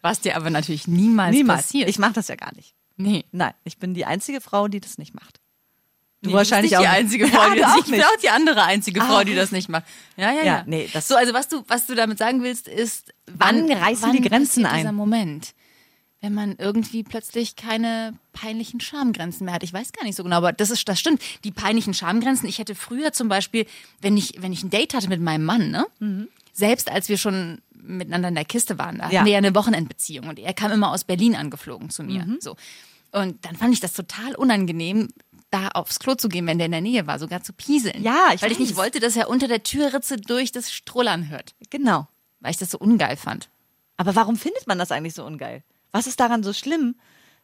Was 0.00 0.20
dir 0.20 0.36
aber 0.36 0.50
natürlich 0.50 0.88
niemals, 0.88 1.34
Niemals. 1.34 1.62
passiert. 1.62 1.88
Ich 1.88 1.98
mache 1.98 2.14
das 2.14 2.28
ja 2.28 2.34
gar 2.36 2.54
nicht. 2.56 2.74
nee. 2.96 3.24
Nein, 3.32 3.54
ich 3.64 3.78
bin 3.78 3.94
die 3.94 4.04
einzige 4.04 4.40
Frau, 4.40 4.66
die 4.68 4.80
das 4.80 4.98
nicht 4.98 5.14
macht. 5.14 5.38
Du 6.22 6.30
Nee, 6.30 6.36
wahrscheinlich 6.36 6.70
bist 6.70 6.80
nicht 6.80 6.88
auch 6.88 6.92
die 6.92 6.98
einzige 7.00 7.26
Frau, 7.32 7.42
Ja, 7.48 7.54
die 7.54 7.60
das 7.60 7.74
nicht. 7.76 7.84
Ich 7.86 7.90
bin 7.92 8.02
auch 8.02 8.16
die 8.22 8.28
andere 8.28 8.62
einzige 8.64 9.00
Frau, 9.00 9.16
Ah. 9.18 9.24
die 9.24 9.34
das 9.34 9.50
nicht 9.52 9.68
macht. 9.68 9.84
Ja, 10.16 10.30
ja, 10.32 10.38
Ja, 10.38 10.44
ja. 10.44 10.64
nee, 10.66 10.88
das- 10.92 11.08
so, 11.08 11.16
also 11.16 11.32
was 11.34 11.48
du, 11.48 11.64
was 11.68 11.86
du 11.86 11.94
damit 11.94 12.18
sagen 12.18 12.42
willst, 12.42 12.68
ist, 12.68 13.12
Wann 13.26 13.70
reißen 13.70 14.02
wann 14.04 14.12
die 14.12 14.20
Grenzen 14.28 14.66
ein? 14.66 14.78
Dieser 14.78 14.92
Moment, 14.92 15.54
wenn 16.20 16.34
man 16.34 16.56
irgendwie 16.58 17.02
plötzlich 17.04 17.56
keine 17.56 18.14
peinlichen 18.32 18.80
Schamgrenzen 18.80 19.44
mehr 19.44 19.54
hat. 19.54 19.62
Ich 19.64 19.72
weiß 19.72 19.92
gar 19.92 20.04
nicht 20.04 20.16
so 20.16 20.22
genau, 20.24 20.36
aber 20.36 20.52
das 20.52 20.70
ist, 20.70 20.88
das 20.88 20.98
stimmt. 21.00 21.20
Die 21.44 21.50
peinlichen 21.50 21.94
Schamgrenzen. 21.94 22.48
Ich 22.48 22.58
hätte 22.58 22.74
früher 22.76 23.12
zum 23.12 23.28
Beispiel, 23.28 23.66
wenn 24.00 24.16
ich, 24.16 24.34
wenn 24.38 24.52
ich 24.52 24.62
ein 24.62 24.70
Date 24.70 24.94
hatte 24.94 25.08
mit 25.08 25.20
meinem 25.20 25.44
Mann, 25.44 25.70
ne? 25.70 26.26
Selbst 26.52 26.90
als 26.90 27.08
wir 27.08 27.16
schon 27.18 27.60
miteinander 27.74 28.28
in 28.28 28.34
der 28.34 28.44
Kiste 28.44 28.78
waren, 28.78 28.98
da. 28.98 29.04
Ja. 29.10 29.18
hatten 29.18 29.26
wir 29.26 29.32
ja 29.32 29.38
eine 29.38 29.54
Wochenendbeziehung 29.54 30.28
und 30.28 30.38
er 30.38 30.52
kam 30.54 30.70
immer 30.70 30.92
aus 30.92 31.04
Berlin 31.04 31.34
angeflogen 31.34 31.90
zu 31.90 32.02
mir. 32.02 32.24
Mhm. 32.24 32.38
So. 32.40 32.56
Und 33.10 33.44
dann 33.44 33.56
fand 33.56 33.74
ich 33.74 33.80
das 33.80 33.92
total 33.92 34.34
unangenehm, 34.34 35.08
da 35.50 35.68
aufs 35.68 35.98
Klo 35.98 36.14
zu 36.14 36.28
gehen, 36.28 36.46
wenn 36.46 36.58
der 36.58 36.66
in 36.66 36.72
der 36.72 36.80
Nähe 36.80 37.06
war, 37.06 37.18
sogar 37.18 37.42
zu 37.42 37.52
pieseln. 37.52 38.02
Ja, 38.02 38.30
ich 38.34 38.40
Weil 38.42 38.52
ich 38.52 38.58
nicht 38.58 38.70
weiß. 38.70 38.76
wollte, 38.78 39.00
dass 39.00 39.16
er 39.16 39.28
unter 39.28 39.48
der 39.48 39.62
Türritze 39.62 40.16
durch 40.16 40.50
das 40.52 40.72
Strullern 40.72 41.28
hört. 41.28 41.54
Genau. 41.70 42.08
Weil 42.40 42.52
ich 42.52 42.56
das 42.56 42.70
so 42.70 42.78
ungeil 42.78 43.16
fand. 43.16 43.50
Aber 43.98 44.14
warum 44.16 44.36
findet 44.36 44.66
man 44.66 44.78
das 44.78 44.90
eigentlich 44.90 45.14
so 45.14 45.24
ungeil? 45.24 45.62
Was 45.90 46.06
ist 46.06 46.20
daran 46.20 46.42
so 46.42 46.52
schlimm, 46.54 46.96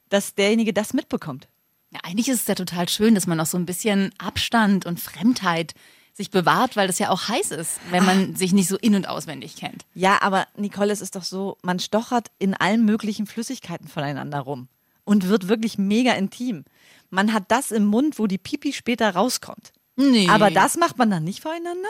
dass 0.08 0.34
derjenige 0.34 0.72
das 0.72 0.94
mitbekommt? 0.94 1.48
Ja, 1.90 2.00
eigentlich 2.02 2.28
ist 2.28 2.40
es 2.42 2.46
ja 2.46 2.54
total 2.54 2.88
schön, 2.88 3.14
dass 3.14 3.26
man 3.26 3.38
noch 3.38 3.46
so 3.46 3.58
ein 3.58 3.66
bisschen 3.66 4.10
Abstand 4.18 4.86
und 4.86 5.00
Fremdheit 5.00 5.74
sich 6.18 6.30
bewahrt, 6.30 6.76
weil 6.76 6.88
das 6.88 6.98
ja 6.98 7.10
auch 7.10 7.28
heiß 7.28 7.52
ist, 7.52 7.78
wenn 7.90 8.04
man 8.04 8.34
sich 8.34 8.52
nicht 8.52 8.68
so 8.68 8.76
in- 8.76 8.96
und 8.96 9.08
auswendig 9.08 9.54
kennt. 9.56 9.86
Ja, 9.94 10.20
aber 10.20 10.46
Nicole, 10.56 10.92
es 10.92 11.00
ist 11.00 11.14
doch 11.14 11.22
so, 11.22 11.56
man 11.62 11.78
stochert 11.78 12.32
in 12.38 12.54
allen 12.54 12.84
möglichen 12.84 13.26
Flüssigkeiten 13.26 13.86
voneinander 13.88 14.40
rum 14.40 14.68
und 15.04 15.28
wird 15.28 15.46
wirklich 15.46 15.78
mega 15.78 16.12
intim. 16.12 16.64
Man 17.08 17.32
hat 17.32 17.44
das 17.48 17.70
im 17.70 17.86
Mund, 17.86 18.18
wo 18.18 18.26
die 18.26 18.36
Pipi 18.36 18.72
später 18.72 19.14
rauskommt. 19.14 19.72
Nee. 19.94 20.28
Aber 20.28 20.50
das 20.50 20.76
macht 20.76 20.98
man 20.98 21.08
dann 21.08 21.22
nicht 21.22 21.40
voreinander? 21.40 21.88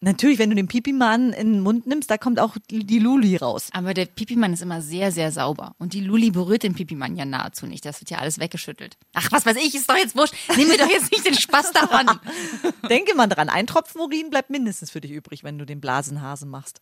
Natürlich, 0.00 0.38
wenn 0.38 0.50
du 0.50 0.54
den 0.54 0.68
Pipi-Mann 0.68 1.32
in 1.32 1.54
den 1.54 1.60
Mund 1.60 1.88
nimmst, 1.88 2.08
da 2.08 2.18
kommt 2.18 2.38
auch 2.38 2.56
die 2.70 2.98
Luli 3.00 3.36
raus. 3.36 3.68
Aber 3.72 3.94
der 3.94 4.06
Pipimann 4.06 4.52
ist 4.52 4.62
immer 4.62 4.80
sehr, 4.80 5.10
sehr 5.10 5.32
sauber. 5.32 5.74
Und 5.78 5.92
die 5.92 6.00
Luli 6.00 6.30
berührt 6.30 6.62
den 6.62 6.74
Pipimann 6.74 7.16
ja 7.16 7.24
nahezu 7.24 7.66
nicht. 7.66 7.84
Das 7.84 8.00
wird 8.00 8.10
ja 8.10 8.18
alles 8.18 8.38
weggeschüttelt. 8.38 8.96
Ach, 9.14 9.32
was 9.32 9.44
weiß 9.44 9.56
ich, 9.56 9.74
ist 9.74 9.90
doch 9.90 9.96
jetzt 9.96 10.14
wurscht. 10.16 10.34
Nimm 10.56 10.68
mir 10.68 10.78
doch 10.78 10.88
jetzt 10.88 11.10
nicht 11.10 11.26
den 11.26 11.34
Spaß 11.34 11.72
daran. 11.72 12.20
Denke 12.88 13.16
mal 13.16 13.26
dran, 13.26 13.48
ein 13.48 13.66
Tropfen 13.66 14.00
Urin 14.00 14.30
bleibt 14.30 14.50
mindestens 14.50 14.90
für 14.92 15.00
dich 15.00 15.10
übrig, 15.10 15.42
wenn 15.42 15.58
du 15.58 15.66
den 15.66 15.80
Blasenhase 15.80 16.46
machst. 16.46 16.80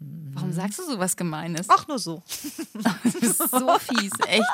Warum 0.00 0.52
sagst 0.52 0.78
du 0.80 0.82
sowas 0.84 1.16
Gemeines? 1.16 1.66
Ach, 1.68 1.86
nur 1.86 1.98
so. 2.00 2.22
Du 3.04 3.20
bist 3.20 3.38
so 3.50 3.78
fies, 3.78 4.12
echt. 4.26 4.44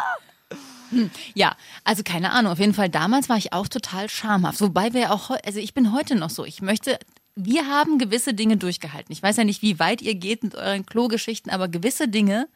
Hm, 0.91 1.11
Ja, 1.35 1.57
also 1.85 2.03
keine 2.03 2.33
Ahnung. 2.33 2.53
Auf 2.53 2.59
jeden 2.59 2.75
Fall 2.75 2.91
damals 2.91 3.29
war 3.29 3.37
ich 3.39 3.53
auch 3.55 3.69
total 3.69 4.09
schamhaft. 4.11 4.61
Wobei 4.61 4.93
wir 4.93 5.01
ja 5.03 5.11
auch, 5.13 5.31
also 5.45 5.59
ich 5.61 5.73
bin 5.73 5.93
heute 5.93 6.15
noch 6.17 6.31
so. 6.31 6.45
Ich 6.45 6.61
möchte, 6.63 6.99
wir 7.37 7.69
haben 7.69 7.99
gewisse 7.99 8.35
Dinge 8.35 8.57
durchgehalten. 8.57 9.13
Ich 9.13 9.23
weiß 9.23 9.37
ja 9.37 9.45
nicht, 9.45 9.63
wie 9.63 9.79
weit 9.79 10.03
ihr 10.03 10.15
geht 10.15 10.43
mit 10.43 10.55
euren 10.55 10.87
Klogeschichten, 10.87 11.53
aber 11.53 11.69
gewisse 11.69 12.09
Dinge 12.09 12.49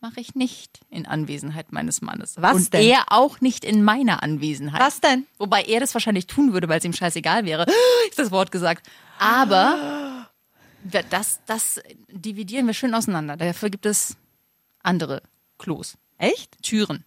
mache 0.00 0.20
ich 0.20 0.34
nicht 0.34 0.80
in 0.90 1.06
Anwesenheit 1.06 1.72
meines 1.72 2.02
Mannes. 2.02 2.34
Was 2.36 2.54
Und 2.56 2.74
denn? 2.74 2.82
er 2.82 3.06
auch 3.08 3.40
nicht 3.40 3.64
in 3.64 3.82
meiner 3.82 4.22
Anwesenheit. 4.22 4.80
Was 4.80 5.00
denn? 5.00 5.26
Wobei 5.38 5.62
er 5.62 5.80
das 5.80 5.94
wahrscheinlich 5.94 6.26
tun 6.26 6.52
würde, 6.52 6.68
weil 6.68 6.78
es 6.78 6.84
ihm 6.84 6.92
scheißegal 6.92 7.46
wäre. 7.46 7.64
Ist 8.10 8.18
das 8.18 8.30
Wort 8.30 8.52
gesagt. 8.52 8.86
Aber 9.18 10.28
das, 11.10 11.40
das 11.46 11.80
dividieren 12.10 12.66
wir 12.66 12.74
schön 12.74 12.94
auseinander. 12.94 13.38
Dafür 13.38 13.70
gibt 13.70 13.86
es 13.86 14.16
andere 14.82 15.22
Klos. 15.58 15.96
Echt? 16.18 16.62
Türen. 16.62 17.04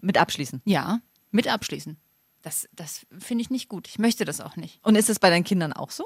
Mit 0.00 0.16
abschließen. 0.16 0.62
Ja, 0.64 1.00
mit 1.32 1.48
abschließen. 1.48 1.96
Das, 2.42 2.68
das 2.72 3.06
finde 3.18 3.42
ich 3.42 3.50
nicht 3.50 3.68
gut. 3.68 3.88
Ich 3.88 3.98
möchte 3.98 4.24
das 4.24 4.40
auch 4.40 4.56
nicht. 4.56 4.80
Und 4.84 4.96
ist 4.96 5.08
es 5.08 5.18
bei 5.18 5.30
deinen 5.30 5.44
Kindern 5.44 5.72
auch 5.72 5.90
so? 5.90 6.04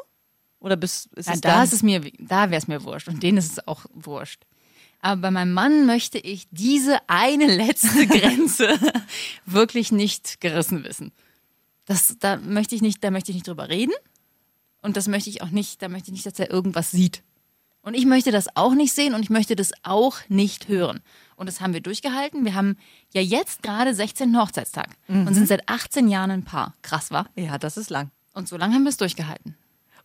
Oder 0.61 0.77
bist, 0.77 1.07
ist 1.15 1.27
Ja, 1.27 1.35
es 1.35 1.41
da 1.41 1.63
ist 1.63 1.73
es 1.73 1.83
mir, 1.83 2.01
da 2.19 2.51
wäre 2.51 2.61
es 2.61 2.69
mir 2.69 2.85
wurscht. 2.85 3.09
Und 3.09 3.23
denen 3.23 3.39
ist 3.39 3.53
es 3.53 3.67
auch 3.67 3.87
wurscht. 3.93 4.45
Aber 5.01 5.21
bei 5.23 5.31
meinem 5.31 5.53
Mann 5.53 5.87
möchte 5.87 6.19
ich 6.19 6.47
diese 6.51 6.99
eine 7.09 7.47
letzte 7.47 8.07
Grenze 8.07 8.79
wirklich 9.45 9.93
nicht 9.93 10.41
gerissen 10.41 10.85
wissen. 10.85 11.13
Das, 11.85 12.17
da 12.19 12.37
möchte 12.37 12.75
ich 12.75 12.83
nicht, 12.83 13.03
da 13.03 13.11
möchte 13.11 13.31
ich 13.31 13.37
nicht 13.37 13.49
drüber 13.49 13.69
reden. 13.69 13.93
Und 14.83 14.97
das 14.97 15.09
möchte 15.09 15.31
ich 15.31 15.43
auch 15.43 15.51
nicht, 15.51 15.83
da 15.83 15.89
möchte 15.89 16.09
ich 16.09 16.13
nicht, 16.13 16.27
dass 16.27 16.39
er 16.39 16.51
irgendwas 16.51 16.91
sieht. 16.91 17.23
Und 17.83 17.95
ich 17.95 18.05
möchte 18.05 18.33
das 18.33 18.57
auch 18.57 18.75
nicht 18.75 18.93
sehen 18.93 19.15
und 19.15 19.23
ich 19.23 19.31
möchte 19.31 19.55
das 19.55 19.73
auch 19.85 20.17
nicht 20.29 20.69
hören. 20.69 21.01
Und 21.37 21.47
das 21.47 21.61
haben 21.61 21.75
wir 21.75 21.81
durchgehalten. 21.81 22.45
Wir 22.45 22.55
haben 22.55 22.77
ja 23.13 23.21
jetzt 23.21 23.63
gerade 23.63 23.95
16. 23.95 24.39
Hochzeitstag 24.41 24.89
und 25.07 25.33
sind 25.35 25.49
seit 25.49 25.69
18 25.69 26.09
Jahren 26.09 26.31
ein 26.31 26.45
Paar. 26.45 26.75
Krass, 26.83 27.11
war. 27.11 27.27
Ja, 27.37 27.59
das 27.59 27.77
ist 27.77 27.91
lang. 27.91 28.11
Und 28.33 28.49
so 28.49 28.57
lange 28.57 28.75
haben 28.75 28.85
wir 28.85 28.91
es 28.91 28.97
durchgehalten. 28.97 29.55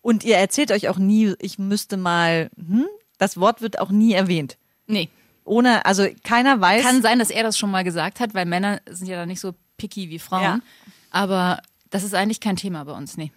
Und 0.02 0.24
ihr 0.24 0.38
erzählt 0.38 0.72
euch 0.72 0.90
auch 0.90 0.98
nie, 0.98 1.34
ich 1.40 1.58
müsste 1.58 1.96
mal, 1.98 2.50
hm? 2.58 2.86
Das 3.18 3.38
Wort 3.38 3.62
wird 3.62 3.80
auch 3.80 3.92
nie 3.92 4.14
erwähnt. 4.14 4.58
Nee, 4.88 5.10
Ohne, 5.44 5.86
also 5.86 6.08
keiner 6.24 6.62
weiß. 6.62 6.84
Kann 6.84 7.02
sein, 7.02 7.20
dass 7.20 7.30
er 7.30 7.44
das 7.44 7.58
schon 7.58 7.72
mal 7.72 7.84
gesagt 7.84 8.20
hat, 8.20 8.34
weil 8.34 8.46
Männer 8.46 8.82
sind 8.90 9.08
ja 9.08 9.16
da 9.18 9.26
nicht 9.26 9.40
so 9.40 9.54
picky 9.78 10.10
wie 10.10 10.20
Frauen. 10.20 10.44
Ja. 10.44 10.60
Aber 11.10 11.62
das 11.90 12.04
ist 12.04 12.14
eigentlich 12.14 12.40
kein 12.40 12.56
Thema 12.56 12.84
bei 12.86 12.94
uns. 12.94 13.18
Nee. 13.18 13.32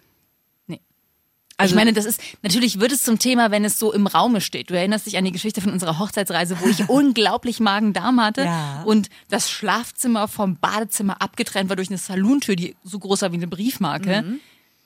Also- 1.57 1.71
ich 1.71 1.75
meine, 1.75 1.93
das 1.93 2.05
ist, 2.05 2.19
natürlich 2.41 2.79
wird 2.79 2.91
es 2.91 3.01
zum 3.03 3.17
Thema, 3.19 3.49
wenn 3.51 3.63
es 3.63 3.79
so 3.79 3.93
im 3.93 4.07
Raume 4.07 4.41
steht. 4.41 4.69
Du 4.69 4.73
erinnerst 4.77 5.05
dich 5.05 5.17
an 5.17 5.23
die 5.25 5.31
Geschichte 5.31 5.61
von 5.61 5.71
unserer 5.71 5.99
Hochzeitsreise, 5.99 6.57
wo 6.59 6.67
ich 6.67 6.89
unglaublich 6.89 7.59
Magen-Darm 7.59 8.19
hatte 8.21 8.43
Ja. 8.43 8.83
und 8.83 9.09
das 9.29 9.49
Schlafzimmer 9.49 10.27
vom 10.27 10.57
Badezimmer 10.57 11.21
abgetrennt 11.21 11.69
war 11.69 11.75
durch 11.77 11.89
eine 11.89 11.97
Salontür, 11.97 12.55
die 12.55 12.75
so 12.83 12.99
groß 12.99 13.21
war 13.21 13.31
wie 13.31 13.37
eine 13.37 13.47
Briefmarke, 13.47 14.23
Mhm. 14.23 14.39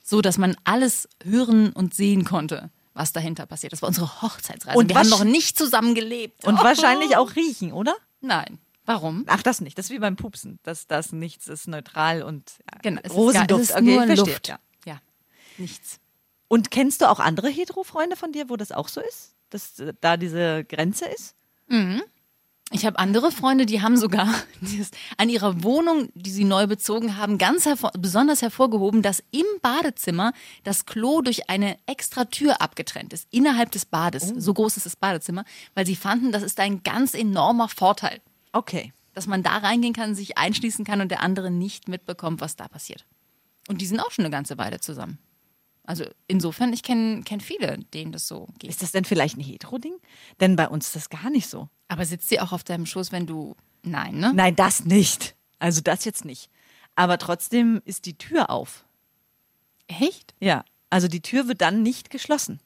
so 0.04 0.20
dass 0.20 0.38
man 0.38 0.56
alles 0.64 1.08
hören 1.24 1.72
und 1.72 1.94
sehen 1.94 2.24
konnte, 2.24 2.70
was 2.94 3.12
dahinter 3.12 3.46
passiert. 3.46 3.72
Das 3.72 3.82
war 3.82 3.88
unsere 3.88 4.22
Hochzeitsreise. 4.22 4.78
Und 4.78 4.88
wir 4.90 4.96
haben 4.96 5.08
noch 5.08 5.24
nicht 5.24 5.58
zusammen 5.58 5.94
gelebt. 5.94 6.44
und 6.44 6.56
wahrscheinlich 6.62 7.16
auch 7.16 7.34
riechen, 7.36 7.72
oder? 7.72 7.94
Nein. 8.20 8.58
Warum? 8.86 9.24
Ach, 9.28 9.42
das 9.42 9.60
nicht. 9.60 9.78
Das 9.78 9.86
ist 9.86 9.90
wie 9.92 9.98
beim 10.00 10.16
Pupsen. 10.16 10.58
Das, 10.64 10.86
das 10.88 11.12
nichts 11.12 11.46
ist 11.48 11.68
neutral 11.68 12.22
und 12.22 12.50
ja, 12.72 12.78
Genau, 12.82 13.00
es 13.04 13.12
Rosenduft. 13.14 13.62
Ist, 13.62 13.72
okay, 13.72 13.82
nur 13.82 14.04
verstehe. 14.06 14.24
Luft. 14.34 14.48
Ja. 14.48 14.58
Ja, 14.84 15.00
nichts. 15.58 16.00
Und 16.52 16.72
kennst 16.72 17.00
du 17.00 17.08
auch 17.08 17.20
andere 17.20 17.48
Hetero-Freunde 17.48 18.16
von 18.16 18.32
dir, 18.32 18.50
wo 18.50 18.56
das 18.56 18.72
auch 18.72 18.88
so 18.88 19.00
ist? 19.00 19.36
Dass 19.50 19.78
äh, 19.78 19.94
da 20.00 20.16
diese 20.16 20.64
Grenze 20.64 21.06
ist? 21.06 21.36
Ich 22.72 22.84
habe 22.84 22.98
andere 22.98 23.30
Freunde, 23.30 23.66
die 23.66 23.82
haben 23.82 23.96
sogar 23.96 24.26
dieses, 24.60 24.90
an 25.16 25.28
ihrer 25.28 25.62
Wohnung, 25.62 26.08
die 26.14 26.32
sie 26.32 26.42
neu 26.42 26.66
bezogen 26.66 27.16
haben, 27.16 27.38
ganz 27.38 27.66
hervor, 27.66 27.92
besonders 27.96 28.42
hervorgehoben, 28.42 29.00
dass 29.00 29.22
im 29.30 29.44
Badezimmer 29.62 30.32
das 30.64 30.86
Klo 30.86 31.20
durch 31.20 31.48
eine 31.48 31.76
extra 31.86 32.24
Tür 32.24 32.60
abgetrennt 32.60 33.12
ist, 33.12 33.28
innerhalb 33.30 33.70
des 33.70 33.86
Bades. 33.86 34.32
Oh. 34.32 34.40
So 34.40 34.52
groß 34.52 34.76
ist 34.76 34.86
das 34.86 34.96
Badezimmer, 34.96 35.44
weil 35.76 35.86
sie 35.86 35.94
fanden, 35.94 36.32
das 36.32 36.42
ist 36.42 36.58
ein 36.58 36.82
ganz 36.82 37.14
enormer 37.14 37.68
Vorteil, 37.68 38.20
Okay. 38.52 38.92
dass 39.14 39.28
man 39.28 39.44
da 39.44 39.58
reingehen 39.58 39.94
kann, 39.94 40.16
sich 40.16 40.36
einschließen 40.36 40.84
kann 40.84 41.00
und 41.00 41.12
der 41.12 41.22
andere 41.22 41.52
nicht 41.52 41.86
mitbekommt, 41.86 42.40
was 42.40 42.56
da 42.56 42.66
passiert. 42.66 43.06
Und 43.68 43.80
die 43.80 43.86
sind 43.86 44.00
auch 44.00 44.10
schon 44.10 44.24
eine 44.24 44.32
ganze 44.32 44.58
Weile 44.58 44.80
zusammen. 44.80 45.18
Also 45.90 46.04
insofern, 46.28 46.72
ich 46.72 46.84
kenne 46.84 47.24
kenn 47.24 47.40
viele, 47.40 47.78
denen 47.78 48.12
das 48.12 48.28
so 48.28 48.46
geht. 48.60 48.70
Ist 48.70 48.80
das 48.80 48.92
denn 48.92 49.04
vielleicht 49.04 49.36
ein 49.36 49.40
Hetero-Ding? 49.40 49.94
Denn 50.38 50.54
bei 50.54 50.68
uns 50.68 50.86
ist 50.86 50.94
das 50.94 51.10
gar 51.10 51.30
nicht 51.30 51.48
so. 51.48 51.68
Aber 51.88 52.06
sitzt 52.06 52.28
sie 52.28 52.38
auch 52.38 52.52
auf 52.52 52.62
deinem 52.62 52.86
Schoß, 52.86 53.10
wenn 53.10 53.26
du. 53.26 53.56
Nein, 53.82 54.20
ne? 54.20 54.30
Nein, 54.32 54.54
das 54.54 54.84
nicht. 54.84 55.34
Also 55.58 55.80
das 55.80 56.04
jetzt 56.04 56.24
nicht. 56.24 56.48
Aber 56.94 57.18
trotzdem 57.18 57.82
ist 57.84 58.06
die 58.06 58.16
Tür 58.16 58.50
auf. 58.50 58.84
Echt? 59.88 60.36
Ja. 60.38 60.64
Also 60.90 61.08
die 61.08 61.22
Tür 61.22 61.48
wird 61.48 61.60
dann 61.60 61.82
nicht 61.82 62.10
geschlossen. 62.10 62.60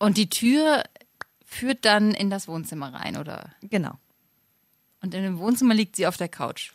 Und 0.00 0.16
die 0.16 0.28
Tür 0.28 0.82
führt 1.44 1.84
dann 1.84 2.14
in 2.14 2.30
das 2.30 2.48
Wohnzimmer 2.48 2.92
rein, 2.92 3.16
oder? 3.16 3.52
Genau. 3.62 3.96
Und 5.02 5.14
in 5.14 5.22
dem 5.22 5.38
Wohnzimmer 5.38 5.74
liegt 5.74 5.94
sie 5.94 6.08
auf 6.08 6.16
der 6.16 6.28
Couch. 6.28 6.72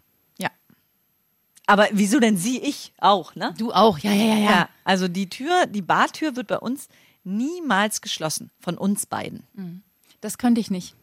Aber 1.68 1.88
wieso 1.92 2.20
denn 2.20 2.38
sie? 2.38 2.60
Ich 2.60 2.94
auch, 3.00 3.36
ne? 3.36 3.54
Du 3.58 3.72
auch, 3.72 3.98
ja, 4.00 4.12
ja, 4.12 4.26
ja, 4.26 4.36
ja. 4.36 4.52
Ja, 4.52 4.70
also 4.84 5.08
die 5.08 5.30
Tür, 5.30 5.66
die 5.66 5.82
Bartür 5.82 6.36
wird 6.36 6.48
bei 6.48 6.60
uns 6.60 6.88
niemals 7.24 8.02
geschlossen 8.02 8.52
von 8.60 8.78
uns 8.78 9.06
beiden. 9.06 9.44
Das 10.22 10.38
könnte 10.38 10.62
ich 10.62 10.70
nicht. 10.70 10.96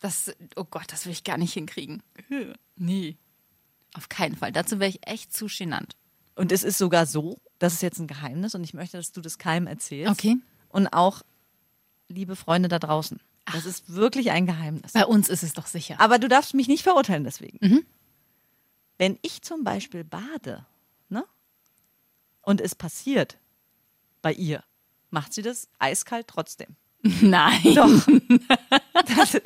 Das, 0.00 0.32
oh 0.56 0.64
Gott, 0.64 0.86
das 0.88 1.06
will 1.06 1.12
ich 1.12 1.24
gar 1.24 1.38
nicht 1.38 1.54
hinkriegen. 1.54 2.02
Nee. 2.76 3.16
Auf 3.94 4.08
keinen 4.08 4.36
Fall. 4.36 4.52
Dazu 4.52 4.80
wäre 4.80 4.90
ich 4.90 5.06
echt 5.06 5.32
zu 5.32 5.46
genannt. 5.46 5.96
Und 6.34 6.50
es 6.52 6.62
ist 6.62 6.78
sogar 6.78 7.06
so, 7.06 7.38
das 7.58 7.74
ist 7.74 7.82
jetzt 7.82 7.98
ein 7.98 8.06
Geheimnis 8.06 8.54
und 8.54 8.64
ich 8.64 8.74
möchte, 8.74 8.96
dass 8.96 9.12
du 9.12 9.20
das 9.20 9.38
keinem 9.38 9.66
erzählst. 9.66 10.10
Okay. 10.10 10.36
Und 10.68 10.88
auch, 10.88 11.22
liebe 12.08 12.36
Freunde 12.36 12.68
da 12.68 12.78
draußen, 12.78 13.20
das 13.52 13.66
ist 13.66 13.92
wirklich 13.94 14.30
ein 14.30 14.46
Geheimnis. 14.46 14.92
Bei 14.92 15.04
uns 15.06 15.28
ist 15.28 15.42
es 15.42 15.52
doch 15.52 15.66
sicher. 15.66 16.00
Aber 16.00 16.18
du 16.18 16.28
darfst 16.28 16.54
mich 16.54 16.68
nicht 16.68 16.82
verurteilen 16.82 17.24
deswegen. 17.24 17.84
Wenn 19.02 19.18
ich 19.22 19.42
zum 19.42 19.64
Beispiel 19.64 20.04
bade, 20.04 20.64
ne? 21.08 21.24
Und 22.40 22.60
es 22.60 22.76
passiert 22.76 23.36
bei 24.20 24.32
ihr, 24.32 24.62
macht 25.10 25.32
sie 25.34 25.42
das 25.42 25.66
eiskalt 25.80 26.28
trotzdem. 26.28 26.76
Nein. 27.02 27.74
Doch. 27.74 27.90
das, 29.16 29.40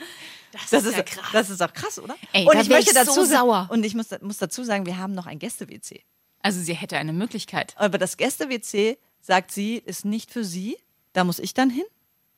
Das, 0.68 0.84
ist 0.84 0.94
ja 0.98 1.02
krass. 1.02 1.30
Das 1.32 1.48
ist 1.48 1.62
auch 1.62 1.72
krass, 1.72 1.98
oder? 1.98 2.14
Ey, 2.34 2.44
und 2.46 2.60
ich 2.60 2.68
möchte 2.68 2.90
ich 2.90 2.94
dazu 2.94 3.14
so 3.14 3.24
sa- 3.24 3.38
sauer. 3.38 3.68
Und 3.70 3.82
ich 3.84 3.94
muss, 3.94 4.08
muss 4.20 4.36
dazu 4.36 4.62
sagen, 4.62 4.84
wir 4.84 4.98
haben 4.98 5.14
noch 5.14 5.24
ein 5.24 5.38
Gäste-WC. 5.38 6.02
Also 6.42 6.60
sie 6.60 6.74
hätte 6.74 6.98
eine 6.98 7.14
Möglichkeit. 7.14 7.72
Aber 7.78 7.96
das 7.96 8.18
Gäste-WC, 8.18 8.98
sagt 9.22 9.52
sie, 9.52 9.78
ist 9.78 10.04
nicht 10.04 10.30
für 10.30 10.44
sie. 10.44 10.76
Da 11.14 11.24
muss 11.24 11.38
ich 11.38 11.54
dann 11.54 11.70
hin. 11.70 11.86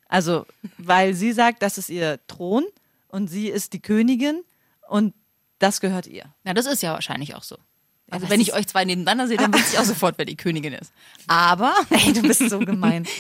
Also, 0.07 0.47
weil 0.77 1.15
sie 1.15 1.33
sagt, 1.33 1.63
das 1.63 1.79
ist 1.79 1.89
ihr 1.89 2.21
Thron 2.29 2.65
und 3.09 3.27
sie 3.27 3.49
ist 3.49 3.73
die 3.73 3.83
Königin 3.83 4.45
und 4.89 5.15
das 5.59 5.81
gehört 5.81 6.07
ihr. 6.07 6.25
Na, 6.45 6.55
das 6.55 6.67
ist 6.67 6.83
ja 6.83 6.93
wahrscheinlich 6.93 7.35
auch 7.35 7.43
so. 7.43 7.57
Also 8.11 8.31
wenn 8.31 8.41
ich 8.41 8.55
euch 8.55 8.67
zwei 8.67 8.85
nebeneinander 8.85 9.27
sehe, 9.29 9.37
dann 9.37 9.53
weiß 9.53 9.73
ich 9.73 9.79
auch 9.79 9.85
sofort, 9.87 10.17
wer 10.19 10.25
die 10.25 10.37
Königin 10.37 10.73
ist. 10.73 10.93
Aber 11.27 11.75
Ey, 11.91 12.13
du 12.13 12.23
bist 12.23 12.49
so 12.49 12.59
gemein. 12.59 13.07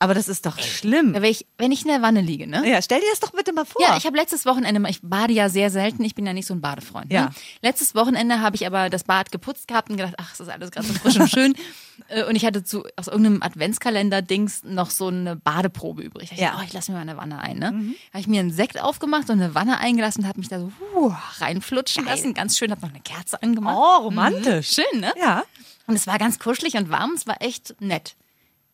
Aber 0.00 0.14
das 0.14 0.28
ist 0.28 0.46
doch 0.46 0.58
schlimm. 0.60 1.12
wenn 1.12 1.24
ich, 1.24 1.44
wenn 1.58 1.72
ich 1.72 1.82
in 1.82 1.88
der 1.88 2.02
Wanne 2.02 2.20
liege, 2.20 2.46
ne? 2.46 2.62
Ja, 2.68 2.80
stell 2.80 3.00
dir 3.00 3.06
das 3.10 3.18
doch 3.18 3.32
bitte 3.32 3.52
mal 3.52 3.64
vor. 3.64 3.82
Ja, 3.82 3.96
ich 3.96 4.06
habe 4.06 4.16
letztes 4.16 4.46
Wochenende, 4.46 4.88
ich 4.88 5.00
bade 5.02 5.32
ja 5.32 5.48
sehr 5.48 5.70
selten, 5.70 6.04
ich 6.04 6.14
bin 6.14 6.24
ja 6.24 6.32
nicht 6.32 6.46
so 6.46 6.54
ein 6.54 6.60
Badefreund. 6.60 7.12
Ja. 7.12 7.24
Ne? 7.26 7.30
Letztes 7.62 7.96
Wochenende 7.96 8.40
habe 8.40 8.54
ich 8.54 8.64
aber 8.64 8.90
das 8.90 9.02
Bad 9.02 9.32
geputzt 9.32 9.66
gehabt 9.66 9.90
und 9.90 9.96
gedacht, 9.96 10.14
ach, 10.18 10.32
es 10.32 10.38
ist 10.38 10.48
alles 10.48 10.70
gerade 10.70 10.86
so 10.86 10.94
frisch 10.94 11.16
und 11.18 11.28
schön. 11.28 11.54
Äh, 12.06 12.22
Und 12.22 12.36
ich 12.36 12.44
hatte 12.46 12.62
zu, 12.62 12.84
aus 12.94 13.08
irgendeinem 13.08 13.42
Adventskalender-Dings 13.42 14.62
noch 14.62 14.90
so 14.90 15.08
eine 15.08 15.34
Badeprobe 15.34 16.00
übrig. 16.02 16.30
Da 16.30 16.36
dachte 16.36 16.42
Ja. 16.44 16.52
Mhm. 16.52 16.56
ich, 16.58 16.62
oh, 16.62 16.66
ich 16.68 16.72
lasse 16.72 16.92
mir 16.92 16.98
mal 16.98 17.02
eine 17.02 17.16
Wanne 17.16 17.40
ein. 17.40 17.58
Ne? 17.58 17.66
Habe 18.12 18.20
ich 18.20 18.28
mir 18.28 18.38
einen 18.38 18.52
Sekt 18.52 18.80
aufgemacht 18.80 19.28
und 19.30 19.40
eine 19.42 19.56
Wanne 19.56 19.78
eingelassen 19.78 20.22
und 20.22 20.28
habe 20.28 20.38
mich 20.38 20.48
da 20.48 20.60
so 20.60 20.70
uh, 20.94 21.12
reinflutschen 21.40 22.04
lassen. 22.04 22.34
Ganz 22.34 22.56
schön, 22.56 22.70
habe 22.70 22.82
noch 22.82 22.90
eine 22.90 23.00
Kerze 23.00 23.42
angemacht. 23.42 23.76
oh, 23.76 24.02
romantisch. 24.04 24.68
Schön, 24.74 25.00
ne? 25.00 25.12
Ja. 25.20 25.42
Und 25.88 25.96
es 25.96 26.06
war 26.06 26.18
ganz 26.18 26.38
kuschelig 26.38 26.74
und 26.76 26.88
warm, 26.88 27.14
es 27.16 27.26
war 27.26 27.42
echt 27.42 27.74
nett. 27.80 28.14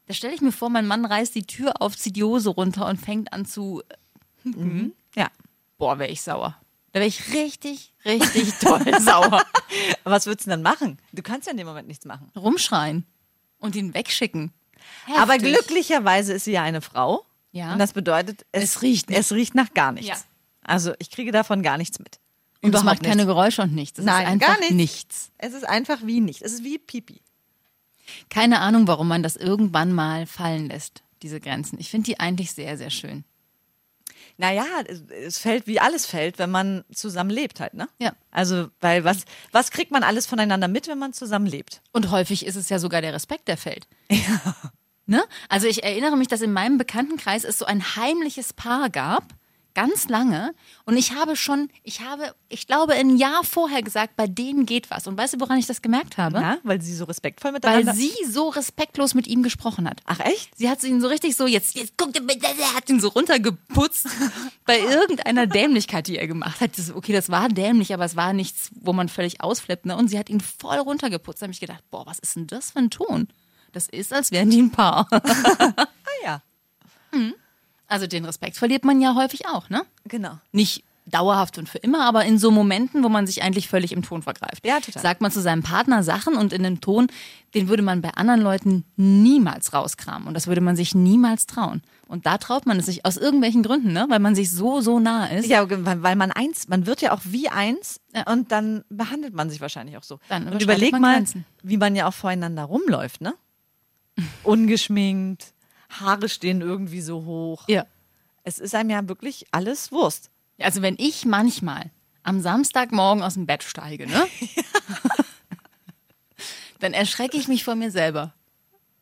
Da 0.07 0.15
stelle 0.15 0.35
ich 0.35 0.41
mir 0.43 0.53
vor, 0.53 0.69
mein 0.71 0.87
Mann 0.87 1.05
reißt 1.05 1.35
die 1.35 1.47
Tür 1.47 1.81
auf, 1.81 1.97
zieht 1.97 2.17
die 2.17 2.25
Hose 2.25 2.51
runter 2.51 2.87
und 2.87 2.99
fängt 3.01 3.33
an 3.33 3.47
zu 3.47 3.83
Ja. 5.17 5.29
boah, 5.79 5.99
wäre 5.99 6.11
ich 6.11 6.23
sauer. 6.23 6.57
Da 6.93 7.01
wäre 7.01 7.09
ich 7.09 7.33
richtig, 7.33 7.93
richtig 8.05 8.53
toll 8.61 8.85
sauer. 9.01 9.45
Aber 10.05 10.15
was 10.15 10.27
würdest 10.27 10.47
du 10.47 10.51
denn 10.51 10.63
dann 10.63 10.73
machen? 10.73 10.99
Du 11.13 11.23
kannst 11.23 11.47
ja 11.47 11.53
in 11.53 11.57
dem 11.59 11.67
Moment 11.67 11.89
nichts 11.89 12.05
machen. 12.05 12.31
Rumschreien 12.37 13.05
und 13.59 13.75
ihn 13.77 13.95
wegschicken. 13.95 14.53
Aber 15.17 15.33
Heftig. 15.35 15.55
glücklicherweise 15.55 16.35
ist 16.35 16.45
sie 16.45 16.53
ja 16.53 16.63
eine 16.63 16.81
Frau. 16.83 17.25
Ja. 17.53 17.73
Und 17.73 17.79
das 17.79 17.93
bedeutet, 17.95 18.45
es, 18.53 18.63
Es 18.65 18.83
riecht 18.83 19.09
nicht. 19.09 19.19
es 19.19 19.33
riecht 19.33 19.55
nach 19.55 19.73
gar 19.75 19.93
nichts. 19.93 20.09
Ja. 20.09 20.17
Also 20.63 20.93
ich 20.99 21.11
kriege 21.11 21.33
davon 21.33 21.63
gar 21.63 21.79
nichts 21.79 21.99
mit. 21.99 22.21
Und 22.63 22.75
es 22.75 22.83
macht 22.83 23.03
keine 23.03 23.17
nichts. 23.17 23.27
Geräusche 23.29 23.63
und 23.63 23.75
nichts. 23.75 23.99
Es 23.99 24.05
Nein, 24.05 24.23
ist 24.25 24.33
einfach 24.33 24.47
gar 24.47 24.59
nichts. 24.61 24.75
nichts. 24.75 25.31
Es 25.39 25.53
ist 25.53 25.65
einfach 25.69 25.99
wie 26.03 26.21
nichts. 26.21 26.43
Es 26.43 26.53
ist 26.53 26.65
wie 26.65 26.79
Pipi. 26.79 27.21
Keine 28.31 28.61
Ahnung, 28.61 28.87
warum 28.87 29.09
man 29.09 29.23
das 29.23 29.37
irgendwann 29.37 29.93
mal 29.93 30.27
fallen 30.27 30.69
lässt, 30.69 31.03
diese 31.23 31.41
Grenzen. 31.41 31.79
Ich 31.79 31.91
finde 31.91 32.07
die 32.07 32.21
eigentlich 32.21 32.53
sehr, 32.53 32.77
sehr 32.77 32.91
schön. 32.91 33.25
Naja, 34.37 34.65
es, 34.87 35.03
es 35.11 35.39
fällt, 35.39 35.67
wie 35.67 35.79
alles 35.79 36.07
fällt, 36.07 36.39
wenn 36.39 36.51
man 36.51 36.85
zusammen 36.93 37.31
lebt 37.31 37.61
halt, 37.61 37.75
ne? 37.75 37.89
Ja. 38.01 38.13
Also, 38.33 38.69
weil 38.81 39.05
was, 39.05 39.25
was 39.53 39.71
kriegt 39.71 39.93
man 39.93 40.03
alles 40.03 40.27
voneinander 40.27 40.67
mit, 40.67 40.89
wenn 40.89 40.99
man 40.99 41.13
zusammen 41.13 41.47
lebt? 41.47 41.83
Und 41.93 42.11
häufig 42.11 42.45
ist 42.45 42.57
es 42.57 42.69
ja 42.69 42.81
sogar 42.81 43.01
der 43.01 43.13
Respekt, 43.13 43.49
der 43.49 43.57
fällt. 43.57 43.87
Ne? 45.07 45.23
Also 45.51 45.67
ich 45.67 45.85
erinnere 45.85 46.17
mich, 46.17 46.29
dass 46.29 46.41
in 46.41 46.53
meinem 46.53 46.79
Bekanntenkreis 46.79 47.45
es 47.45 47.59
so 47.59 47.67
ein 47.67 47.97
heimliches 47.97 48.55
Paar 48.55 48.89
gab, 48.89 49.35
ganz 49.75 50.09
lange. 50.09 50.55
Und 50.85 50.97
ich 50.97 51.13
habe 51.13 51.37
schon, 51.37 51.69
ich 51.83 52.01
habe, 52.01 52.35
ich 52.49 52.67
glaube, 52.67 52.95
ein 52.95 53.17
Jahr 53.17 53.45
vorher 53.45 53.83
gesagt, 53.83 54.17
bei 54.17 54.27
denen 54.27 54.67
geht 54.67 54.91
was. 54.91 55.07
Und 55.07 55.19
weißt 55.19 55.35
du, 55.35 55.41
woran 55.41 55.59
ich 55.59 55.67
das 55.67 55.83
gemerkt 55.83 56.17
habe? 56.17 56.39
Ja, 56.41 56.59
weil 56.63 56.81
sie 56.81 56.95
so 56.95 57.05
respektvoll 57.05 57.51
Weil 57.51 57.55
miteinander 57.55 57.95
sie 57.95 58.13
so 58.29 58.49
respektlos 58.49 59.15
mit 59.15 59.27
ihm 59.27 59.43
gesprochen 59.43 59.89
hat. 59.89 60.01
Ach 60.07 60.21
echt? 60.21 60.57
Sie 60.57 60.69
hat 60.71 60.83
ihn 60.83 61.01
so 61.01 61.09
richtig 61.09 61.37
so, 61.37 61.47
jetzt, 61.47 61.75
jetzt 61.75 61.95
guck 61.97 62.13
dir 62.13 62.23
bitte, 62.23 62.47
er 62.47 62.75
hat 62.75 62.89
ihn 62.89 63.01
so 63.01 63.09
runtergeputzt 63.09 64.07
bei 64.65 64.79
irgendeiner 64.79 65.47
Dämlichkeit, 65.47 66.07
die 66.07 66.19
er 66.19 66.27
gemacht 66.27 66.61
hat. 66.61 66.79
Das, 66.79 66.95
okay, 66.95 67.13
das 67.13 67.29
war 67.29 67.49
dämlich, 67.49 67.93
aber 67.93 68.05
es 68.05 68.17
war 68.17 68.33
nichts, 68.33 68.71
wo 68.81 68.93
man 68.93 69.09
völlig 69.09 69.41
ausflippt. 69.41 69.87
Ne? 69.87 69.97
Und 69.97 70.09
sie 70.09 70.19
hat 70.19 70.31
ihn 70.31 70.41
voll 70.41 70.79
runtergeputzt. 70.79 71.43
Da 71.43 71.45
habe 71.45 71.53
ich 71.53 71.61
gedacht, 71.61 71.83
boah, 71.91 72.07
was 72.07 72.19
ist 72.19 72.37
denn 72.37 72.47
das 72.47 72.71
für 72.71 72.79
ein 72.79 72.91
Ton? 72.91 73.29
Das 73.73 73.89
ist, 73.89 74.13
als 74.13 74.31
wären 74.31 74.51
die 74.51 74.63
ein 74.63 74.71
Paar. 74.71 75.09
Ah 76.07 76.23
ja, 76.23 76.43
Also 77.87 78.07
den 78.07 78.25
Respekt 78.25 78.57
verliert 78.57 78.85
man 78.85 79.01
ja 79.01 79.15
häufig 79.15 79.47
auch, 79.47 79.69
ne? 79.71 79.83
genau. 80.07 80.39
Nicht 80.53 80.85
dauerhaft 81.07 81.59
und 81.59 81.69
für 81.69 81.77
immer, 81.79 82.07
aber 82.07 82.25
in 82.25 82.39
so 82.39 82.51
Momenten, 82.51 83.05
wo 83.05 83.11
man 83.11 83.27
sich 83.27 83.43
eigentlich 83.43 83.69
völlig 83.69 83.93
im 83.93 84.03
Ton 84.03 84.23
vergreift. 84.23 84.67
Ja, 84.67 84.81
total. 84.81 85.03
Sagt 85.03 85.21
man 85.21 85.31
zu 85.31 85.43
seinem 85.43 85.63
Partner 85.63 86.03
Sachen 86.03 86.35
und 86.35 86.55
in 86.55 86.65
einem 86.65 86.81
Ton, 86.81 87.09
den 87.55 87.69
würde 87.69 87.83
man 87.83 88.01
bei 88.01 88.09
anderen 88.15 88.41
Leuten 88.41 88.85
niemals 88.97 89.75
rauskramen 89.75 90.27
und 90.27 90.33
das 90.33 90.47
würde 90.47 90.63
man 90.63 90.77
sich 90.77 90.95
niemals 90.95 91.45
trauen. 91.45 91.83
Und 92.09 92.25
da 92.25 92.39
traut 92.39 92.65
man 92.65 92.79
es 92.79 92.87
sich 92.87 93.05
aus 93.05 93.19
irgendwelchen 93.19 93.63
Gründen, 93.63 93.93
ne? 93.93 94.07
Weil 94.09 94.19
man 94.19 94.35
sich 94.35 94.51
so, 94.51 94.81
so 94.81 94.99
nah 94.99 95.27
ist. 95.27 95.47
Ja, 95.47 95.67
weil 95.69 96.17
man 96.17 96.33
eins, 96.33 96.69
man 96.69 96.87
wird 96.87 97.03
ja 97.03 97.13
auch 97.13 97.21
wie 97.25 97.49
eins 97.51 98.01
Ja. 98.15 98.31
und 98.33 98.51
dann 98.51 98.85
behandelt 98.89 99.35
man 99.35 99.51
sich 99.51 99.61
wahrscheinlich 99.61 99.99
auch 99.99 100.03
so. 100.05 100.21
Dann 100.29 100.49
und 100.49 100.63
überleg 100.63 100.93
man 100.93 101.03
mal, 101.03 101.15
Grenzen. 101.17 101.45
wie 101.63 101.77
man 101.77 101.95
ja 101.97 102.07
auch 102.09 102.15
voreinander 102.15 102.65
rumläuft, 102.65 103.21
ne? 103.21 103.35
Ungeschminkt, 104.43 105.54
Haare 106.01 106.29
stehen 106.29 106.61
irgendwie 106.61 107.01
so 107.01 107.25
hoch. 107.25 107.65
Ja. 107.69 107.87
Es 108.43 108.59
ist 108.59 108.75
einem 108.75 108.91
ja 108.91 109.09
wirklich 109.09 109.47
alles 109.53 109.91
Wurst. 109.93 110.31
Also 110.59 110.83
wenn 110.83 110.97
ich 110.99 111.25
manchmal 111.25 111.91
am 112.23 112.41
Samstagmorgen 112.41 113.23
aus 113.23 113.35
dem 113.35 113.47
Bett 113.47 113.63
steige, 113.63 114.07
ne? 114.07 114.27
dann 116.81 116.93
erschrecke 116.93 117.37
ich 117.37 117.49
mich 117.49 117.65
vor 117.65 117.75
mir 117.75 117.91
selber. 117.91 118.35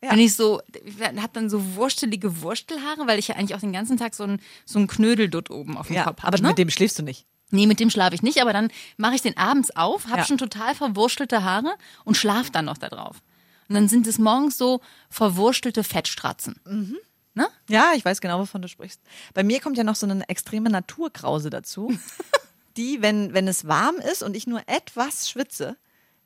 Ja. 0.01 0.11
Wenn 0.11 0.19
ich 0.19 0.35
so, 0.35 0.61
ich 0.85 1.01
habe 1.01 1.29
dann 1.33 1.49
so 1.49 1.75
wurstelige 1.75 2.41
Wurstelhaare, 2.41 3.07
weil 3.07 3.19
ich 3.19 3.29
ja 3.29 3.35
eigentlich 3.35 3.55
auch 3.55 3.59
den 3.61 3.71
ganzen 3.71 3.97
Tag 3.97 4.13
so 4.13 4.23
einen 4.23 4.41
so 4.65 4.77
einen 4.79 4.87
Knödeldutt 4.87 5.49
oben 5.49 5.77
auf 5.77 5.87
dem 5.87 5.95
Ja, 5.95 6.03
Kopf 6.03 6.23
habe. 6.23 6.27
aber 6.27 6.41
ne? 6.41 6.49
mit 6.49 6.57
dem 6.57 6.69
schläfst 6.69 6.99
du 6.99 7.03
nicht. 7.03 7.25
Nee, 7.51 7.67
mit 7.67 7.79
dem 7.79 7.89
schlafe 7.89 8.15
ich 8.15 8.21
nicht, 8.23 8.41
aber 8.41 8.51
dann 8.51 8.69
mache 8.97 9.15
ich 9.15 9.21
den 9.21 9.37
abends 9.37 9.75
auf, 9.75 10.07
habe 10.07 10.19
Ja. 10.19 10.25
schon 10.25 10.37
total 10.37 10.75
verwurstelte 10.75 11.43
Haare 11.43 11.75
und 12.03 12.17
schlaf 12.17 12.49
dann 12.49 12.65
noch 12.65 12.77
da 12.77 12.89
drauf. 12.89 13.21
Und 13.73 13.79
dann 13.79 13.89
sind 13.89 14.05
es 14.05 14.19
morgens 14.19 14.55
so 14.55 14.81
verwurstelte 15.09 15.83
Fettstratzen. 15.83 16.59
Ne? 17.33 17.47
Ja, 17.67 17.93
ich 17.95 18.05
weiß 18.05 18.21
genau, 18.21 18.37
wovon 18.37 18.61
du 18.61 18.67
sprichst. 18.67 19.01
Bei 19.33 19.41
mir 19.41 19.59
kommt 19.61 19.79
ja 19.79 19.83
noch 19.83 19.95
so 19.95 20.05
eine 20.05 20.29
extreme 20.29 20.69
Naturkrause 20.69 21.49
dazu, 21.49 21.91
die, 22.77 23.01
wenn, 23.01 23.33
wenn 23.33 23.47
es 23.47 23.67
warm 23.67 23.95
ist 23.95 24.21
und 24.21 24.37
ich 24.37 24.45
nur 24.45 24.61
etwas 24.67 25.27
schwitze, 25.27 25.75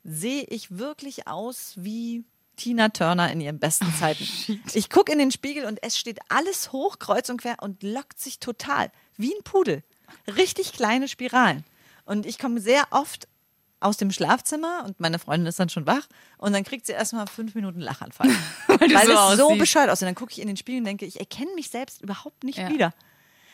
sehe 0.04 0.44
ich 0.44 0.78
wirklich 0.78 1.30
aus 1.30 1.76
wie 1.78 2.26
Tina 2.58 2.90
Turner 2.90 3.32
in 3.32 3.40
ihren 3.40 3.60
besten 3.60 3.94
Zeiten. 3.98 4.28
ich 4.74 4.90
gucke 4.90 5.14
in 5.14 5.20
den 5.20 5.32
Spiegel 5.32 5.64
und 5.64 5.82
es 5.82 5.98
steht 5.98 6.20
alles 6.28 6.74
hoch, 6.74 7.00
kreuz 7.00 7.30
und 7.30 7.40
quer 7.40 7.56
und 7.62 7.82
lockt 7.82 8.20
sich 8.20 8.42
total. 8.42 8.92
Wie 9.16 9.34
ein 9.34 9.44
Pudel. 9.46 9.84
Richtig 10.36 10.74
kleine 10.74 11.08
Spiralen. 11.08 11.64
Und 12.04 12.26
ich 12.26 12.40
komme 12.40 12.60
sehr 12.60 12.88
oft 12.92 13.30
aus 13.80 13.98
dem 13.98 14.12
Schlafzimmer 14.12 14.84
und 14.86 15.00
meine 15.00 15.20
Freundin 15.20 15.48
ist 15.48 15.60
dann 15.60 15.70
schon 15.70 15.86
wach 15.86 16.08
und 16.38 16.54
dann 16.54 16.64
kriegt 16.64 16.86
sie 16.88 16.94
erstmal 16.94 17.28
fünf 17.28 17.54
Minuten 17.56 17.80
Lachanfall. 17.80 18.28
Weil, 18.68 18.78
du 18.90 18.96
es 18.96 19.38
so 19.38 19.50
so 19.50 19.56
bescheuert 19.56 19.90
aussieht. 19.90 20.08
Dann 20.08 20.16
gucke 20.16 20.32
ich 20.32 20.42
in 20.42 20.48
den 20.48 20.58
Spiegel 20.58 20.80
und 20.80 20.86
denke, 20.86 21.06
ich 21.06 21.20
erkenne 21.20 21.54
mich 21.56 21.70
selbst 21.70 22.02
überhaupt 22.02 22.44
nicht 22.44 22.58
Ja. 22.58 22.70
wieder. 22.70 22.94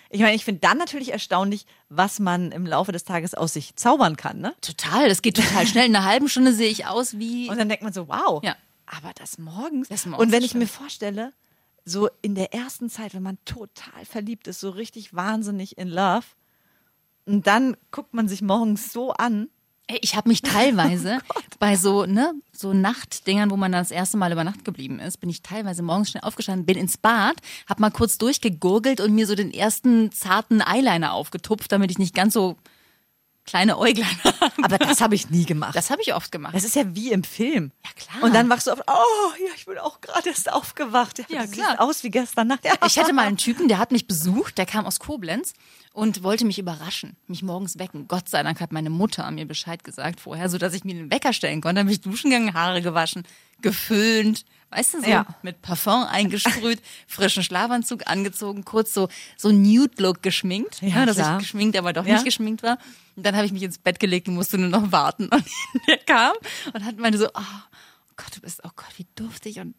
Ich 0.09 0.21
meine, 0.21 0.35
ich 0.35 0.45
finde 0.45 0.61
dann 0.61 0.77
natürlich 0.77 1.11
erstaunlich, 1.11 1.65
was 1.89 2.19
man 2.19 2.51
im 2.51 2.67
Laufe 2.67 2.91
des 2.91 3.03
Tages 3.03 3.33
aus 3.33 3.53
sich 3.53 3.75
zaubern 3.75 4.15
kann. 4.15 4.39
Ne? 4.39 4.53
Total, 4.61 5.09
das 5.09 5.23
geht 5.23 5.37
total 5.37 5.65
schnell. 5.65 5.87
In 5.87 5.95
einer 5.95 6.05
halben 6.05 6.29
Stunde 6.29 6.53
sehe 6.53 6.69
ich 6.69 6.85
aus 6.85 7.17
wie. 7.17 7.49
Und 7.49 7.57
dann 7.57 7.67
denkt 7.67 7.83
man 7.83 7.93
so, 7.93 8.07
wow. 8.07 8.41
Ja. 8.43 8.55
Aber 8.85 9.11
das 9.15 9.39
morgens. 9.39 9.89
Das 9.89 10.05
morgens 10.05 10.23
und 10.23 10.31
wenn 10.31 10.43
ich 10.43 10.53
mir 10.53 10.67
schön. 10.67 10.77
vorstelle, 10.77 11.33
so 11.83 12.09
in 12.21 12.35
der 12.35 12.53
ersten 12.53 12.89
Zeit, 12.91 13.15
wenn 13.15 13.23
man 13.23 13.39
total 13.45 14.05
verliebt 14.05 14.47
ist, 14.47 14.59
so 14.59 14.69
richtig 14.69 15.15
wahnsinnig 15.15 15.77
in 15.79 15.87
Love, 15.87 16.25
und 17.25 17.47
dann 17.47 17.75
guckt 17.91 18.13
man 18.13 18.27
sich 18.27 18.41
morgens 18.41 18.91
so 18.93 19.13
an. 19.13 19.49
Ich 19.87 20.15
habe 20.15 20.29
mich 20.29 20.41
teilweise 20.43 21.19
bei 21.59 21.75
so, 21.75 22.05
ne, 22.05 22.33
so 22.51 22.73
Nachtdingern, 22.73 23.51
wo 23.51 23.57
man 23.57 23.71
dann 23.71 23.81
das 23.81 23.91
erste 23.91 24.17
Mal 24.17 24.31
über 24.31 24.43
Nacht 24.43 24.65
geblieben 24.65 24.99
ist, 24.99 25.19
bin 25.19 25.29
ich 25.29 25.41
teilweise 25.41 25.83
morgens 25.83 26.11
schnell 26.11 26.23
aufgestanden, 26.23 26.65
bin 26.65 26.77
ins 26.77 26.97
Bad, 26.97 27.35
hab 27.67 27.79
mal 27.79 27.91
kurz 27.91 28.17
durchgegurgelt 28.17 29.01
und 29.01 29.13
mir 29.13 29.27
so 29.27 29.35
den 29.35 29.53
ersten 29.53 30.11
zarten 30.11 30.61
Eyeliner 30.61 31.13
aufgetupft, 31.13 31.71
damit 31.71 31.91
ich 31.91 31.99
nicht 31.99 32.15
ganz 32.15 32.33
so 32.33 32.55
kleine 33.45 33.77
Äuglein 33.77 34.07
haben. 34.41 34.63
Aber 34.63 34.77
das 34.77 35.01
habe 35.01 35.15
ich 35.15 35.29
nie 35.29 35.45
gemacht. 35.45 35.75
Das 35.75 35.89
habe 35.89 36.01
ich 36.01 36.13
oft 36.13 36.31
gemacht. 36.31 36.55
Das 36.55 36.63
ist 36.63 36.75
ja 36.75 36.95
wie 36.95 37.11
im 37.11 37.23
Film. 37.23 37.71
Ja, 37.83 37.91
klar. 37.95 38.23
Und 38.23 38.33
dann 38.35 38.49
wachst 38.49 38.67
du 38.67 38.71
auf, 38.71 38.79
oh, 38.87 39.33
ja, 39.39 39.51
ich 39.55 39.65
bin 39.65 39.77
auch 39.77 40.01
gerade 40.01 40.29
erst 40.29 40.51
aufgewacht. 40.51 41.19
Ja, 41.19 41.25
Ja, 41.29 41.47
klar. 41.47 41.67
Siehst 41.69 41.79
aus 41.79 42.03
wie 42.03 42.09
gestern 42.09 42.47
Nacht. 42.47 42.65
Ja. 42.65 42.73
Ich 42.85 42.97
hatte 42.97 43.13
mal 43.13 43.25
einen 43.25 43.37
Typen, 43.37 43.67
der 43.67 43.77
hat 43.77 43.91
mich 43.91 44.07
besucht, 44.07 44.57
der 44.57 44.65
kam 44.65 44.85
aus 44.85 44.99
Koblenz 44.99 45.53
und 45.93 46.23
wollte 46.23 46.45
mich 46.45 46.57
überraschen, 46.57 47.15
mich 47.27 47.43
morgens 47.43 47.77
wecken. 47.77 48.07
Gott 48.07 48.27
sei 48.29 48.41
Dank 48.43 48.59
hat 48.61 48.71
meine 48.71 48.89
Mutter 48.89 49.29
mir 49.31 49.45
Bescheid 49.45 49.83
gesagt 49.83 50.19
vorher, 50.19 50.49
so 50.49 50.57
dass 50.57 50.73
ich 50.73 50.83
mir 50.83 50.95
den 50.95 51.11
Wecker 51.11 51.33
stellen 51.33 51.61
konnte. 51.61 51.75
Dann 51.79 51.87
bin 51.87 51.93
ich 51.93 52.01
duschen 52.01 52.31
gegangen, 52.31 52.53
Haare 52.53 52.81
gewaschen, 52.81 53.23
geföhnt, 53.63 54.45
weißt 54.69 54.93
du, 54.95 55.01
so 55.01 55.09
Ja. 55.09 55.25
mit 55.41 55.61
Parfum 55.63 56.03
eingesprüht, 56.03 56.79
frischen 57.07 57.41
Schlafanzug 57.43 58.07
angezogen, 58.07 58.63
kurz 58.65 58.93
so 58.93 59.09
so 59.37 59.51
Nude-Look 59.51 60.21
geschminkt, 60.21 60.81
Ja, 60.81 60.99
ne, 60.99 61.05
dass 61.07 61.15
klar. 61.17 61.37
ich 61.37 61.43
geschminkt, 61.43 61.75
aber 61.77 61.93
doch 61.93 62.05
Ja. 62.05 62.13
nicht 62.13 62.25
geschminkt 62.25 62.61
war. 62.63 62.77
Und 63.15 63.25
dann 63.25 63.35
habe 63.35 63.45
ich 63.45 63.51
mich 63.51 63.63
ins 63.63 63.77
Bett 63.79 63.99
gelegt 63.99 64.27
und 64.27 64.35
musste 64.35 64.57
nur 64.59 64.69
noch 64.69 64.91
warten. 64.91 65.27
Und 65.31 65.45
der 65.87 65.97
kam 65.97 66.33
und 66.73 66.83
hat 66.85 66.97
meinte 66.97 67.17
so, 67.17 67.27
oh 67.33 67.41
Gott, 68.15 68.35
du 68.35 68.41
bist, 68.41 68.61
oh 68.63 68.69
Gott, 68.75 68.93
wie 68.97 69.07
duftig 69.15 69.59
und 69.59 69.75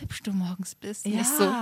hübsch 0.00 0.22
du 0.22 0.32
morgens 0.32 0.74
bist. 0.76 1.06
Ja. 1.06 1.24
so, 1.24 1.52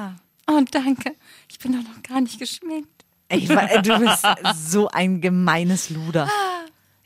oh 0.52 0.60
danke, 0.70 1.14
ich 1.48 1.58
bin 1.58 1.72
doch 1.72 1.82
noch 1.82 2.02
gar 2.02 2.20
nicht 2.20 2.38
geschminkt. 2.38 2.88
Ey, 3.28 3.46
du 3.46 3.98
bist 3.98 4.26
so 4.70 4.88
ein 4.88 5.20
gemeines 5.22 5.88
Luder. 5.90 6.28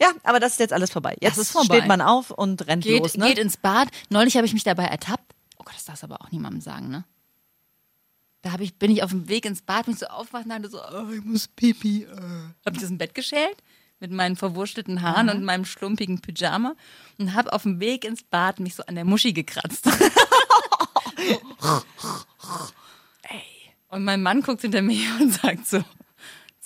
Ja, 0.01 0.13
aber 0.25 0.41
das 0.41 0.53
ist 0.53 0.61
jetzt 0.61 0.73
alles 0.73 0.91
vorbei. 0.91 1.17
Jetzt 1.21 1.39
ist 1.39 1.53
vorbei. 1.53 1.77
steht 1.77 1.89
man 1.89 2.01
auf 2.01 2.31
und 2.31 2.67
rennt 2.67 2.85
Geht, 2.85 3.01
los. 3.01 3.17
Ne? 3.17 3.29
geht 3.29 3.39
ins 3.39 3.57
Bad. 3.57 3.89
Neulich 4.11 4.37
habe 4.37 4.47
ich 4.47 4.53
mich 4.53 4.65
dabei 4.65 4.85
ertappt. 4.85 5.35
Oh 5.59 5.65
Gott, 5.65 5.75
das 5.75 5.85
darfst 5.87 6.05
aber 6.05 6.21
auch 6.21 6.31
niemandem 6.31 6.61
sagen, 6.61 6.89
ne? 6.91 7.05
Da 8.43 8.53
hab 8.53 8.61
ich, 8.61 8.75
bin 8.77 8.91
ich 8.93 9.03
auf 9.03 9.11
dem 9.11 9.29
Weg 9.29 9.45
ins 9.45 9.63
Bad, 9.63 9.89
mich 9.89 9.99
so 9.99 10.07
aufwacht 10.07 10.45
und 10.45 10.51
dachte 10.51 10.69
so, 10.69 10.79
oh, 10.79 11.11
ich 11.11 11.25
muss 11.25 11.49
pipi. 11.49 12.05
Äh. 12.05 12.17
Hab 12.65 12.75
ich 12.75 12.81
das 12.81 12.91
im 12.91 12.99
Bett 12.99 13.15
geschält 13.15 13.57
mit 14.01 14.13
meinen 14.13 14.37
verwurschtelten 14.37 15.03
Haaren 15.03 15.29
und 15.31 15.45
meinem 15.45 15.65
schlumpigen 15.65 16.21
Pyjama 16.21 16.75
und 17.19 17.35
hab 17.35 17.53
auf 17.53 17.63
dem 17.63 17.81
Weg 17.81 18.05
ins 18.05 18.23
Bad 18.23 18.61
mich 18.61 18.75
so 18.75 18.85
an 18.85 18.95
der 18.95 19.05
Muschi 19.05 19.33
gekratzt. 19.33 19.87
Ey. 23.23 23.43
Und 23.89 24.05
mein 24.05 24.23
Mann 24.23 24.43
guckt 24.43 24.61
hinter 24.61 24.83
mir 24.83 25.09
und 25.21 25.33
sagt 25.33 25.67
so, 25.67 25.83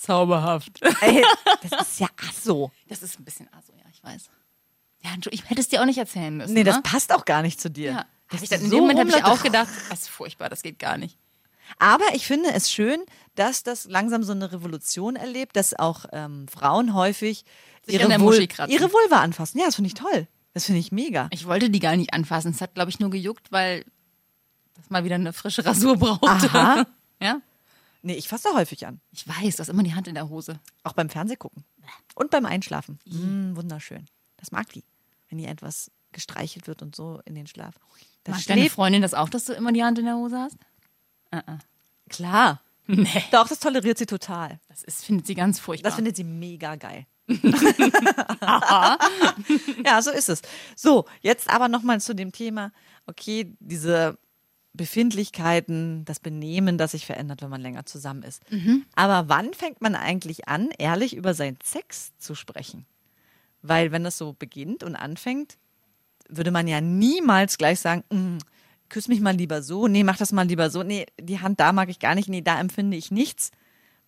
zauberhaft. 0.01 0.81
Ey, 1.01 1.23
das 1.69 1.87
ist 1.87 1.99
ja 1.99 2.07
asso. 2.29 2.71
Das 2.87 3.03
ist 3.03 3.19
ein 3.19 3.23
bisschen 3.23 3.47
aso, 3.53 3.73
ja, 3.73 3.85
ich 3.91 4.03
weiß. 4.03 4.29
Ja, 5.03 5.11
ich 5.31 5.49
hätte 5.49 5.61
es 5.61 5.69
dir 5.69 5.81
auch 5.81 5.85
nicht 5.85 5.97
erzählen 5.97 6.35
müssen. 6.35 6.53
Nee, 6.53 6.63
das 6.63 6.77
ne? 6.77 6.81
passt 6.83 7.13
auch 7.13 7.25
gar 7.25 7.41
nicht 7.41 7.59
zu 7.59 7.69
dir. 7.69 7.91
Ja. 7.91 8.05
Das 8.29 8.39
Hab 8.39 8.43
ich 8.43 8.43
ist 8.43 8.51
dann, 8.51 8.61
in 8.61 8.69
so 8.69 8.75
dem 8.75 8.81
Moment 8.81 8.99
habe 8.99 9.09
ich 9.09 9.23
auch 9.23 9.43
gedacht, 9.43 9.69
das 9.89 10.01
ist 10.01 10.09
furchtbar, 10.09 10.49
das 10.49 10.61
geht 10.61 10.79
gar 10.79 10.97
nicht. 10.97 11.17
Aber 11.79 12.05
ich 12.13 12.25
finde 12.25 12.51
es 12.51 12.71
schön, 12.71 13.01
dass 13.35 13.63
das 13.63 13.85
langsam 13.85 14.23
so 14.23 14.31
eine 14.31 14.51
Revolution 14.51 15.15
erlebt, 15.15 15.55
dass 15.55 15.77
auch 15.77 16.05
ähm, 16.11 16.47
Frauen 16.47 16.93
häufig 16.93 17.45
Sich 17.85 17.95
ihre, 17.95 18.19
Vul 18.19 18.47
ihre 18.67 18.91
Vulva 18.91 19.21
anfassen. 19.21 19.59
Ja, 19.59 19.65
das 19.65 19.75
finde 19.75 19.87
ich 19.87 19.93
toll. 19.93 20.27
Das 20.53 20.65
finde 20.65 20.79
ich 20.79 20.91
mega. 20.91 21.27
Ich 21.31 21.47
wollte 21.47 21.69
die 21.69 21.79
gar 21.79 21.95
nicht 21.95 22.13
anfassen. 22.13 22.51
Es 22.51 22.61
hat, 22.61 22.75
glaube 22.75 22.89
ich, 22.89 22.99
nur 22.99 23.09
gejuckt, 23.09 23.51
weil 23.51 23.85
das 24.75 24.89
mal 24.89 25.05
wieder 25.05 25.15
eine 25.15 25.33
frische 25.33 25.65
Rasur 25.65 25.97
brauchte. 25.97 26.49
Aha. 26.49 26.85
Ja? 27.23 27.39
Nee, 28.03 28.15
ich 28.15 28.27
fasse 28.27 28.49
da 28.49 28.55
häufig 28.55 28.87
an. 28.87 28.99
Ich 29.11 29.27
weiß, 29.27 29.55
du 29.55 29.59
hast 29.59 29.69
immer 29.69 29.83
die 29.83 29.93
Hand 29.93 30.07
in 30.07 30.15
der 30.15 30.29
Hose. 30.29 30.59
Auch 30.83 30.93
beim 30.93 31.09
Fernsehgucken. 31.09 31.63
Und 32.15 32.31
beim 32.31 32.45
Einschlafen. 32.45 32.99
Mm, 33.05 33.55
wunderschön. 33.55 34.07
Das 34.37 34.51
mag 34.51 34.71
die. 34.73 34.83
Wenn 35.29 35.37
ihr 35.39 35.49
etwas 35.49 35.91
gestreichelt 36.11 36.67
wird 36.67 36.81
und 36.81 36.95
so 36.95 37.21
in 37.25 37.35
den 37.35 37.47
Schlaf. 37.47 37.75
Das 38.23 38.35
Mag 38.37 38.45
deine. 38.47 38.69
Freundin 38.69 39.01
das 39.01 39.13
auch, 39.13 39.29
dass 39.29 39.45
du 39.45 39.53
immer 39.53 39.71
die 39.71 39.83
Hand 39.83 39.99
in 39.99 40.05
der 40.05 40.15
Hose 40.15 40.37
hast? 40.37 40.57
Klar. 42.09 42.61
Nee. 42.87 43.23
Doch, 43.31 43.47
das 43.47 43.59
toleriert 43.59 43.97
sie 43.97 44.05
total. 44.05 44.59
Das 44.67 44.83
ist, 44.83 45.05
findet 45.05 45.27
sie 45.27 45.35
ganz 45.35 45.59
furchtbar. 45.59 45.89
Das 45.89 45.95
findet 45.95 46.17
sie 46.17 46.23
mega 46.23 46.75
geil. 46.75 47.05
ja, 49.85 50.01
so 50.01 50.11
ist 50.11 50.27
es. 50.27 50.41
So, 50.75 51.05
jetzt 51.21 51.49
aber 51.49 51.69
nochmal 51.69 52.01
zu 52.01 52.13
dem 52.13 52.31
Thema, 52.33 52.73
okay, 53.05 53.55
diese 53.59 54.17
Befindlichkeiten, 54.73 56.05
das 56.05 56.19
Benehmen, 56.19 56.77
das 56.77 56.91
sich 56.91 57.05
verändert, 57.05 57.41
wenn 57.41 57.49
man 57.49 57.61
länger 57.61 57.85
zusammen 57.85 58.23
ist. 58.23 58.41
Aber 58.95 59.27
wann 59.29 59.53
fängt 59.53 59.81
man 59.81 59.95
eigentlich 59.95 60.47
an, 60.47 60.69
ehrlich 60.77 61.15
über 61.15 61.33
seinen 61.33 61.57
Sex 61.63 62.11
zu 62.17 62.35
sprechen? 62.35 62.85
Weil 63.61 63.91
wenn 63.91 64.03
das 64.03 64.17
so 64.17 64.33
beginnt 64.33 64.83
und 64.83 64.95
anfängt, 64.95 65.57
würde 66.29 66.51
man 66.51 66.67
ja 66.67 66.79
niemals 66.81 67.57
gleich 67.57 67.79
sagen, 67.79 68.03
"Mm, 68.09 68.37
küss 68.89 69.07
mich 69.07 69.19
mal 69.21 69.35
lieber 69.35 69.61
so, 69.61 69.87
nee, 69.87 70.03
mach 70.03 70.17
das 70.17 70.31
mal 70.31 70.47
lieber 70.47 70.69
so, 70.69 70.83
nee, 70.83 71.05
die 71.19 71.39
Hand 71.39 71.59
da 71.59 71.73
mag 71.73 71.89
ich 71.89 71.99
gar 71.99 72.15
nicht, 72.15 72.29
nee, 72.29 72.41
da 72.41 72.59
empfinde 72.59 72.95
ich 72.97 73.11
nichts. 73.11 73.51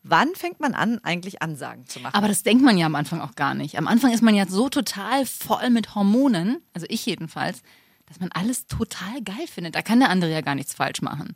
Wann 0.01 0.35
fängt 0.35 0.59
man 0.59 0.73
an, 0.73 0.99
eigentlich 1.03 1.41
Ansagen 1.41 1.85
zu 1.87 1.99
machen? 2.01 2.15
Aber 2.15 2.27
das 2.27 2.43
denkt 2.43 2.63
man 2.63 2.77
ja 2.77 2.85
am 2.85 2.95
Anfang 2.95 3.21
auch 3.21 3.35
gar 3.35 3.53
nicht. 3.53 3.77
Am 3.77 3.87
Anfang 3.87 4.11
ist 4.13 4.21
man 4.21 4.35
ja 4.35 4.45
so 4.47 4.67
total 4.69 5.25
voll 5.25 5.69
mit 5.69 5.95
Hormonen, 5.95 6.57
also 6.73 6.85
ich 6.89 7.05
jedenfalls, 7.05 7.61
dass 8.05 8.19
man 8.19 8.31
alles 8.33 8.67
total 8.67 9.21
geil 9.23 9.47
findet. 9.47 9.75
Da 9.75 9.81
kann 9.81 9.99
der 9.99 10.09
andere 10.09 10.31
ja 10.31 10.41
gar 10.41 10.55
nichts 10.55 10.73
falsch 10.73 11.01
machen. 11.01 11.35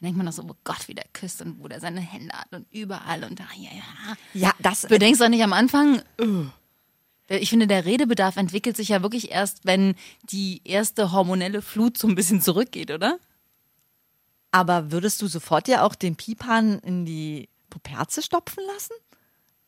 Dann 0.00 0.06
denkt 0.06 0.16
man 0.16 0.26
doch 0.26 0.32
so, 0.32 0.42
oh 0.42 0.56
Gott, 0.64 0.88
wie 0.88 0.94
der 0.94 1.06
küsst 1.12 1.42
und 1.42 1.62
wo 1.62 1.68
der 1.68 1.80
seine 1.80 2.00
Hände 2.00 2.32
hat 2.32 2.52
und 2.52 2.66
überall 2.72 3.24
und 3.24 3.40
da, 3.40 3.46
ja, 3.56 3.70
ja. 3.74 4.16
ja, 4.34 4.52
das 4.60 4.82
Du 4.82 4.98
denkst 4.98 5.18
doch 5.18 5.28
nicht 5.28 5.42
am 5.42 5.52
Anfang, 5.52 6.02
"Ugh." 6.20 6.50
ich 7.28 7.50
finde, 7.50 7.66
der 7.66 7.84
Redebedarf 7.84 8.36
entwickelt 8.36 8.76
sich 8.76 8.88
ja 8.88 9.02
wirklich 9.02 9.30
erst, 9.30 9.66
wenn 9.66 9.94
die 10.30 10.62
erste 10.64 11.12
hormonelle 11.12 11.62
Flut 11.62 11.98
so 11.98 12.08
ein 12.08 12.14
bisschen 12.14 12.40
zurückgeht, 12.40 12.90
oder? 12.90 13.18
Aber 14.50 14.90
würdest 14.90 15.20
du 15.20 15.26
sofort 15.26 15.68
ja 15.68 15.82
auch 15.82 15.94
den 15.94 16.16
Piepan 16.16 16.78
in 16.78 17.04
die 17.04 17.48
Puperze 17.68 18.22
stopfen 18.22 18.62
lassen? 18.72 18.94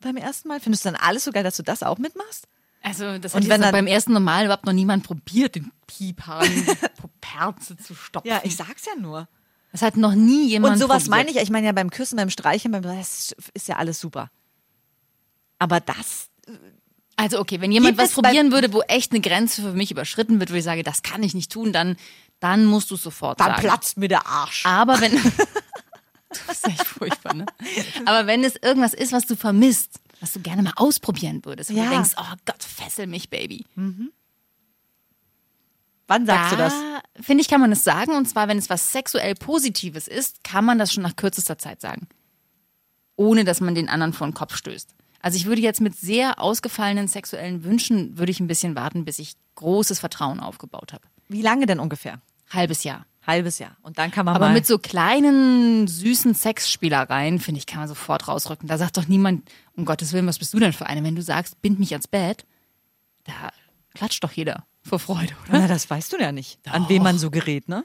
Beim 0.00 0.16
ersten 0.16 0.48
Mal? 0.48 0.60
Findest 0.60 0.84
du 0.84 0.90
dann 0.90 1.00
alles 1.00 1.24
so 1.24 1.32
geil, 1.32 1.44
dass 1.44 1.58
du 1.58 1.62
das 1.62 1.82
auch 1.82 1.98
mitmachst? 1.98 2.46
Also, 2.82 3.18
das 3.18 3.34
hat 3.34 3.42
wenn 3.42 3.50
jetzt 3.50 3.62
dann- 3.62 3.72
beim 3.72 3.86
ersten 3.86 4.12
Mal 4.22 4.44
überhaupt 4.46 4.64
noch 4.66 4.72
niemand 4.72 5.04
probiert, 5.04 5.54
den 5.56 5.70
Piephahn 5.86 6.44
in 6.46 6.64
die 6.64 6.72
Puperze 7.00 7.76
zu 7.76 7.94
stopfen. 7.94 8.30
sag's 8.50 8.86
ja 8.86 9.00
nur. 9.00 9.28
Das 9.72 9.82
hat 9.82 9.96
noch 9.96 10.14
nie 10.14 10.48
jemand 10.48 10.74
Und 10.74 10.80
sowas 10.80 11.04
probiert. 11.04 11.10
meine 11.10 11.30
ich, 11.30 11.36
ja. 11.36 11.42
ich 11.42 11.50
meine 11.50 11.66
ja 11.66 11.72
beim 11.72 11.90
Küssen, 11.90 12.16
beim 12.16 12.30
Streicheln, 12.30 12.72
beim 12.72 12.82
das 12.82 13.34
ist 13.54 13.68
ja 13.68 13.76
alles 13.76 14.00
super. 14.00 14.30
Aber 15.58 15.78
das, 15.80 16.28
Also 17.16 17.38
okay, 17.38 17.60
wenn 17.60 17.70
jemand 17.70 17.98
was 17.98 18.12
probieren 18.12 18.50
würde, 18.50 18.72
wo 18.72 18.80
echt 18.82 19.12
eine 19.12 19.20
Grenze 19.20 19.60
für 19.62 19.72
mich 19.72 19.90
überschritten 19.90 20.40
wird, 20.40 20.50
wo 20.50 20.54
ich 20.54 20.64
sage, 20.64 20.82
das 20.82 21.02
kann 21.02 21.22
ich 21.22 21.34
nicht 21.34 21.52
tun, 21.52 21.72
dann, 21.72 21.96
dann 22.40 22.64
musst 22.64 22.90
du 22.90 22.96
sofort 22.96 23.38
dann 23.38 23.48
sagen. 23.50 23.60
platzt 23.62 23.98
mir 23.98 24.08
der 24.08 24.26
Arsch. 24.26 24.64
Aber 24.64 25.00
wenn. 25.00 25.12
du 26.32 26.38
bist 26.48 26.66
echt 26.66 26.84
furchtbar, 26.86 27.34
ne? 27.34 27.46
Aber 28.06 28.26
wenn 28.26 28.42
es 28.42 28.56
irgendwas 28.56 28.94
ist, 28.94 29.12
was 29.12 29.26
du 29.26 29.36
vermisst, 29.36 29.99
was 30.20 30.33
du 30.33 30.40
gerne 30.40 30.62
mal 30.62 30.72
ausprobieren 30.76 31.44
würdest, 31.44 31.70
wo 31.70 31.74
Ja. 31.76 31.85
du 31.85 31.90
denkst, 31.90 32.11
oh 32.16 32.35
Gott, 32.46 32.62
fessel 32.62 33.06
mich, 33.06 33.30
Baby. 33.30 33.64
Wann 36.06 36.26
sagst 36.26 36.52
du 36.52 36.56
das? 36.56 36.72
Da, 36.72 37.00
finde 37.22 37.42
ich, 37.42 37.48
kann 37.48 37.61
man 37.61 37.70
es 37.72 37.85
sagen. 37.85 38.12
Und 38.16 38.26
zwar, 38.28 38.48
wenn 38.48 38.59
es 38.59 38.68
was 38.68 38.92
sexuell 38.92 39.35
Positives 39.35 40.09
ist, 40.09 40.42
kann 40.42 40.64
man 40.64 40.78
das 40.78 40.92
schon 40.92 41.02
nach 41.04 41.16
kürzester 41.16 41.56
Zeit 41.59 41.80
sagen. 41.80 42.09
Ohne, 43.16 43.44
dass 43.44 43.61
man 43.61 43.74
den 43.74 43.88
anderen 43.88 44.12
vor 44.12 44.26
den 44.26 44.35
Kopf 44.35 44.56
stößt. 44.56 44.94
Also 45.22 45.37
ich 45.37 45.44
würde 45.46 45.61
jetzt 45.61 45.80
mit 45.80 45.94
sehr 45.96 46.40
ausgefallenen 46.40 47.06
sexuellen 47.06 47.62
Wünschen, 47.64 48.16
würde 48.18 48.33
ich 48.33 48.40
ein 48.40 48.46
bisschen 48.46 48.74
warten, 48.74 49.04
bis 49.04 49.18
ich 49.18 49.35
großes 49.56 50.00
Vertrauen 50.00 50.40
aufgebaut 50.40 50.92
habe. 50.92 51.06
Wie 51.28 51.42
lange 51.42 51.66
denn 51.66 51.78
ungefähr? 51.78 52.20
Halbes 52.48 52.83
Jahr. 52.85 53.04
Halbes 53.30 53.58
Jahr. 53.58 53.76
Und 53.82 53.98
dann 53.98 54.10
kann 54.10 54.26
man 54.26 54.34
Aber 54.36 54.46
mal. 54.48 54.54
mit 54.54 54.66
so 54.66 54.78
kleinen, 54.78 55.86
süßen 55.86 56.34
Sexspielereien, 56.34 57.38
finde 57.38 57.58
ich, 57.58 57.66
kann 57.66 57.78
man 57.80 57.88
sofort 57.88 58.28
rausrücken. 58.28 58.68
Da 58.68 58.76
sagt 58.76 58.96
doch 58.96 59.06
niemand, 59.08 59.48
um 59.76 59.84
Gottes 59.84 60.12
Willen, 60.12 60.26
was 60.26 60.38
bist 60.38 60.52
du 60.52 60.58
denn 60.58 60.72
für 60.72 60.86
eine? 60.86 61.02
Wenn 61.04 61.14
du 61.16 61.22
sagst, 61.22 61.62
bind 61.62 61.78
mich 61.78 61.92
ans 61.92 62.08
Bett, 62.08 62.44
da 63.24 63.32
klatscht 63.94 64.22
doch 64.24 64.32
jeder 64.32 64.64
vor 64.82 64.98
Freude, 64.98 65.32
oder? 65.48 65.60
Na, 65.60 65.68
das 65.68 65.88
weißt 65.88 66.12
du 66.12 66.16
ja 66.18 66.32
nicht, 66.32 66.58
an 66.68 66.88
wem 66.88 67.02
man 67.02 67.18
so 67.18 67.30
gerät, 67.30 67.68
ne? 67.68 67.84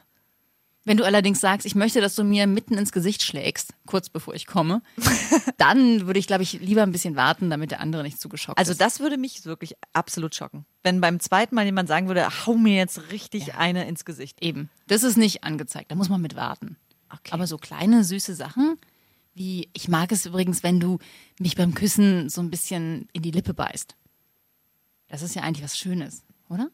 Wenn 0.88 0.98
du 0.98 1.04
allerdings 1.04 1.42
sagst, 1.42 1.66
ich 1.66 1.74
möchte, 1.74 2.00
dass 2.00 2.14
du 2.16 2.24
mir 2.24 2.46
mitten 2.46 2.76
ins 2.76 2.92
Gesicht 2.92 3.24
schlägst, 3.24 3.74
kurz 3.88 4.10
bevor 4.10 4.36
ich 4.36 4.46
komme, 4.46 4.84
dann 5.58 6.06
würde 6.06 6.20
ich, 6.20 6.28
glaube 6.28 6.44
ich, 6.44 6.54
lieber 6.54 6.84
ein 6.84 6.92
bisschen 6.92 7.16
warten, 7.16 7.50
damit 7.50 7.72
der 7.72 7.80
andere 7.82 8.04
nicht 8.04 8.22
zu 8.22 8.30
geschockt 8.30 8.60
Also 8.60 8.72
ist. 8.72 8.82
das 8.82 9.00
würde 9.00 9.18
mich 9.18 9.46
wirklich 9.46 9.74
absolut 9.94 10.36
schocken. 10.36 10.66
Wenn 10.84 11.02
beim 11.02 11.20
zweiten 11.20 11.56
Mal 11.56 11.66
jemand 11.66 11.90
sagen 11.90 12.08
würde, 12.08 12.28
hau 12.46 12.54
mir 12.54 12.76
jetzt 12.76 13.12
richtig 13.12 13.56
eine 13.56 13.88
ins 13.88 14.06
Gesicht. 14.06 14.44
Eben. 14.44 14.70
Das 14.88 15.02
ist 15.02 15.18
nicht 15.18 15.44
angezeigt. 15.44 15.90
Da 15.90 15.96
muss 15.96 16.10
man 16.10 16.22
mit 16.22 16.36
warten. 16.36 16.78
Okay. 17.10 17.32
Aber 17.32 17.48
so 17.48 17.58
kleine, 17.58 18.04
süße 18.04 18.36
Sachen, 18.36 18.78
wie, 19.34 19.70
ich 19.74 19.88
mag 19.88 20.12
es 20.12 20.28
übrigens, 20.28 20.62
wenn 20.62 20.80
du 20.80 21.00
mich 21.40 21.56
beim 21.56 21.74
Küssen 21.74 22.30
so 22.30 22.42
ein 22.42 22.52
bisschen 22.52 23.10
in 23.12 23.24
die 23.24 23.32
Lippe 23.32 23.56
beißt. 23.56 23.96
Das 25.08 25.24
ist 25.24 25.36
ja 25.36 25.42
eigentlich 25.42 25.64
was 25.64 25.78
Schönes, 25.78 26.24
oder? 26.48 26.70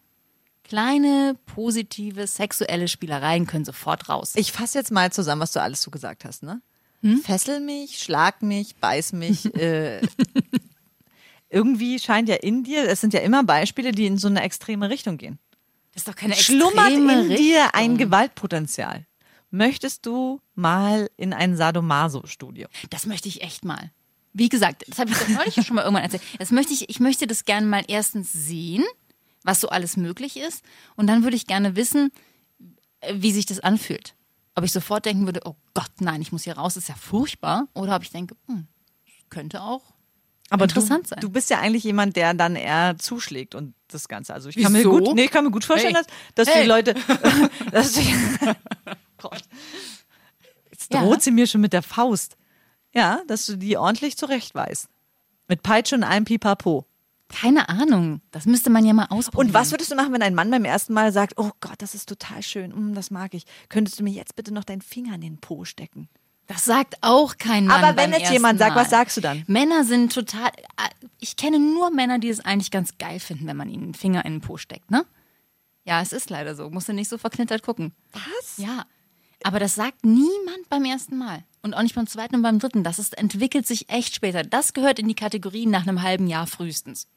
Kleine, 0.72 1.36
positive, 1.48 2.28
sexuelle 2.28 2.88
Spielereien 2.88 3.46
können 3.46 3.66
sofort 3.66 4.08
raus. 4.08 4.32
Ich 4.36 4.54
fasse 4.54 4.78
jetzt 4.78 4.90
mal 4.90 5.12
zusammen, 5.12 5.42
was 5.42 5.52
du 5.52 5.62
alles 5.62 5.82
so 5.82 5.92
gesagt 5.92 6.24
hast, 6.24 6.44
ne? 6.44 6.62
Hm? 7.02 7.22
Fessel 7.22 7.60
mich, 7.60 8.00
schlag 8.00 8.42
mich, 8.42 8.78
beiß 8.78 9.12
mich. 9.12 9.54
äh, 9.58 10.00
irgendwie 11.50 12.00
scheint 12.00 12.30
ja 12.30 12.36
in 12.36 12.64
dir, 12.64 12.88
es 12.88 13.02
sind 13.02 13.14
ja 13.14 13.20
immer 13.20 13.44
Beispiele, 13.44 13.92
die 13.92 14.06
in 14.06 14.18
so 14.18 14.30
eine 14.30 14.44
extreme 14.44 14.90
Richtung 14.90 15.18
gehen. 15.18 15.40
Das 15.92 16.04
ist 16.04 16.08
doch 16.08 16.16
keine 16.16 16.36
Schlummert 16.36 16.88
extreme 16.88 17.22
in 17.24 17.30
dir 17.36 17.64
Richtung. 17.64 17.70
ein 17.74 17.98
Gewaltpotenzial. 17.98 19.06
Möchtest 19.50 20.06
du 20.06 20.40
mal 20.56 21.10
in 21.18 21.34
ein 21.34 21.58
Sadomaso-Studio? 21.58 22.70
Das 22.90 23.06
möchte 23.06 23.28
ich 23.28 23.42
echt 23.42 23.66
mal. 23.66 23.92
Wie 24.32 24.48
gesagt, 24.48 24.86
das 24.88 25.00
habe 25.00 25.12
ich 25.12 25.28
neulich 25.28 25.66
schon 25.68 25.76
mal 25.76 25.82
irgendwann 25.82 26.06
erzählt. 26.06 26.24
Das 26.40 26.52
möchte 26.52 26.72
ich, 26.72 26.90
ich 26.90 27.02
möchte 27.02 27.28
das 27.28 27.44
gerne 27.44 27.68
mal 27.68 27.84
erstens 27.90 28.32
sehen, 28.32 28.86
was 29.44 29.60
so 29.62 29.70
alles 29.70 29.98
möglich 29.98 30.38
ist. 30.38 30.64
Und 30.96 31.08
dann 31.08 31.24
würde 31.24 31.36
ich 31.36 31.48
gerne 31.48 31.76
wissen, 31.76 32.12
äh, 33.02 33.14
wie 33.18 33.32
sich 33.32 33.46
das 33.46 33.60
anfühlt. 33.60 34.16
Ob 34.56 34.64
ich 34.66 34.72
sofort 34.72 35.06
denken 35.06 35.26
würde, 35.26 35.42
oh 35.46 35.56
Gott, 35.74 35.92
nein, 36.00 36.22
ich 36.22 36.32
muss 36.32 36.44
hier 36.44 36.58
raus, 36.58 36.74
das 36.74 36.84
ist 36.84 36.90
ja 36.90 36.96
furchtbar. 36.96 37.68
Oder 37.74 37.96
ob 37.96 38.04
ich 38.04 38.12
denke, 38.12 38.36
hm, 38.48 38.68
könnte 39.30 39.62
auch 39.62 39.82
Aber 40.50 40.66
interessant 40.66 41.06
du, 41.06 41.10
sein. 41.10 41.20
Du 41.22 41.30
bist 41.30 41.50
ja 41.50 41.60
eigentlich 41.60 41.84
jemand, 41.86 42.16
der 42.18 42.34
dann 42.34 42.56
eher 42.58 42.98
zuschlägt 43.00 43.56
und 43.56 43.74
das 43.88 44.08
Ganze. 44.10 44.34
Also 44.34 44.50
ich 44.50 44.58
kann 44.58 44.72
mir 44.74 44.84
gut, 44.84 45.16
nee, 45.16 45.26
ich 45.26 45.32
kann 45.32 45.46
mir 45.46 45.52
gut 45.52 45.64
vorstellen, 45.66 45.96
Hey. 45.96 46.04
dass, 46.36 46.48
dass 46.48 46.54
Hey. 46.56 46.64
die 46.64 46.68
Leute, 46.70 46.94
dass 47.72 47.94
die, 47.94 48.14
Gott. 49.18 49.44
Jetzt 50.72 50.94
Ja. 50.94 51.02
droht 51.04 51.22
sie 51.22 51.32
mir 51.32 51.48
schon 51.48 51.62
mit 51.62 51.74
der 51.74 51.82
Faust. 51.82 52.36
Ja, 52.94 53.22
dass 53.28 53.46
du 53.46 53.56
die 53.58 53.78
ordentlich 53.78 54.18
zurechtweist. 54.18 54.90
Mit 55.48 55.64
Peitsche 55.64 55.96
und 55.96 56.04
allem 56.04 56.26
Pipapo. 56.26 56.86
Keine 57.32 57.70
Ahnung. 57.70 58.22
Das 58.32 58.46
müsste 58.46 58.70
man 58.70 58.86
ja 58.86 58.94
mal 58.94 59.06
ausprobieren. 59.10 59.48
Und 59.48 59.54
was 59.54 59.72
würdest 59.72 59.92
du 59.92 59.96
machen, 59.96 60.14
wenn 60.14 60.22
ein 60.22 60.36
Mann 60.36 60.52
beim 60.52 60.66
ersten 60.66 60.94
Mal 60.94 61.12
sagt, 61.12 61.34
oh 61.38 61.52
Gott, 61.62 61.76
das 61.82 61.96
ist 61.96 62.08
total 62.10 62.44
schön, 62.44 62.72
mm, 62.92 62.94
das 62.94 63.10
mag 63.12 63.34
ich. 63.34 63.46
Könntest 63.70 64.00
du 64.00 64.04
mir 64.04 64.12
jetzt 64.12 64.36
bitte 64.36 64.54
noch 64.54 64.64
deinen 64.64 64.82
Finger 64.82 65.16
in 65.16 65.22
den 65.22 65.38
Po 65.38 65.64
stecken? 65.66 66.10
Das 66.48 66.66
sagt 66.66 66.96
auch 67.02 67.38
kein 67.38 67.66
Mann. 67.66 67.82
Aber 67.84 67.96
wenn 67.96 68.12
jetzt 68.12 68.32
jemand 68.32 68.60
sagt, 68.60 68.76
was 68.76 68.90
sagst 68.90 69.16
du 69.16 69.22
dann? 69.22 69.44
Männer 69.48 69.86
sind 69.86 70.14
total. 70.14 70.48
äh, 70.50 70.90
Ich 71.20 71.38
kenne 71.38 71.60
nur 71.60 71.92
Männer, 71.92 72.20
die 72.20 72.28
es 72.30 72.42
eigentlich 72.42 72.72
ganz 72.72 72.98
geil 72.98 73.20
finden, 73.22 73.48
wenn 73.48 73.56
man 73.56 73.70
ihnen 73.70 73.84
den 73.84 73.94
Finger 73.94 74.26
in 74.26 74.34
den 74.34 74.42
Po 74.42 74.58
steckt, 74.58 74.92
ne? 74.92 75.06
Ja, 75.86 76.02
es 76.02 76.12
ist 76.12 76.30
leider 76.30 76.54
so. 76.56 76.70
Musst 76.70 76.90
du 76.90 76.94
nicht 76.94 77.08
so 77.10 77.18
verknittert 77.18 77.64
gucken. 77.64 77.94
Was? 78.12 78.58
Ja. 78.58 78.86
Aber 79.44 79.60
das 79.60 79.76
sagt 79.76 80.04
niemand 80.06 80.70
beim 80.70 80.84
ersten 80.86 81.18
Mal. 81.18 81.44
Und 81.64 81.74
auch 81.74 81.82
nicht 81.82 81.96
beim 81.96 82.06
zweiten 82.08 82.36
und 82.36 82.42
beim 82.42 82.60
dritten. 82.60 82.84
Das 82.84 83.00
ist, 83.00 83.18
entwickelt 83.18 83.66
sich 83.66 83.90
echt 83.90 84.14
später. 84.14 84.44
Das 84.44 84.74
gehört 84.74 85.00
in 85.00 85.08
die 85.08 85.16
Kategorie 85.16 85.66
nach 85.66 85.88
einem 85.88 86.02
halben 86.04 86.28
Jahr 86.28 86.46
frühestens. 86.48 87.08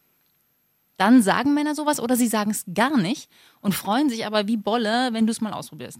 Dann 0.97 1.23
sagen 1.23 1.55
Männer 1.55 1.75
sowas 1.75 1.99
oder 2.01 2.17
sie 2.17 2.29
sagen 2.29 2.51
es 2.51 2.65
gar 2.73 2.97
nicht 2.97 3.29
und 3.61 3.75
freuen 3.75 4.09
sich 4.09 4.27
aber 4.27 4.47
wie 4.47 4.57
Bolle, 4.57 5.13
wenn 5.13 5.27
du 5.27 5.33
es 5.33 5.41
mal 5.41 5.53
ausprobierst. 5.53 5.99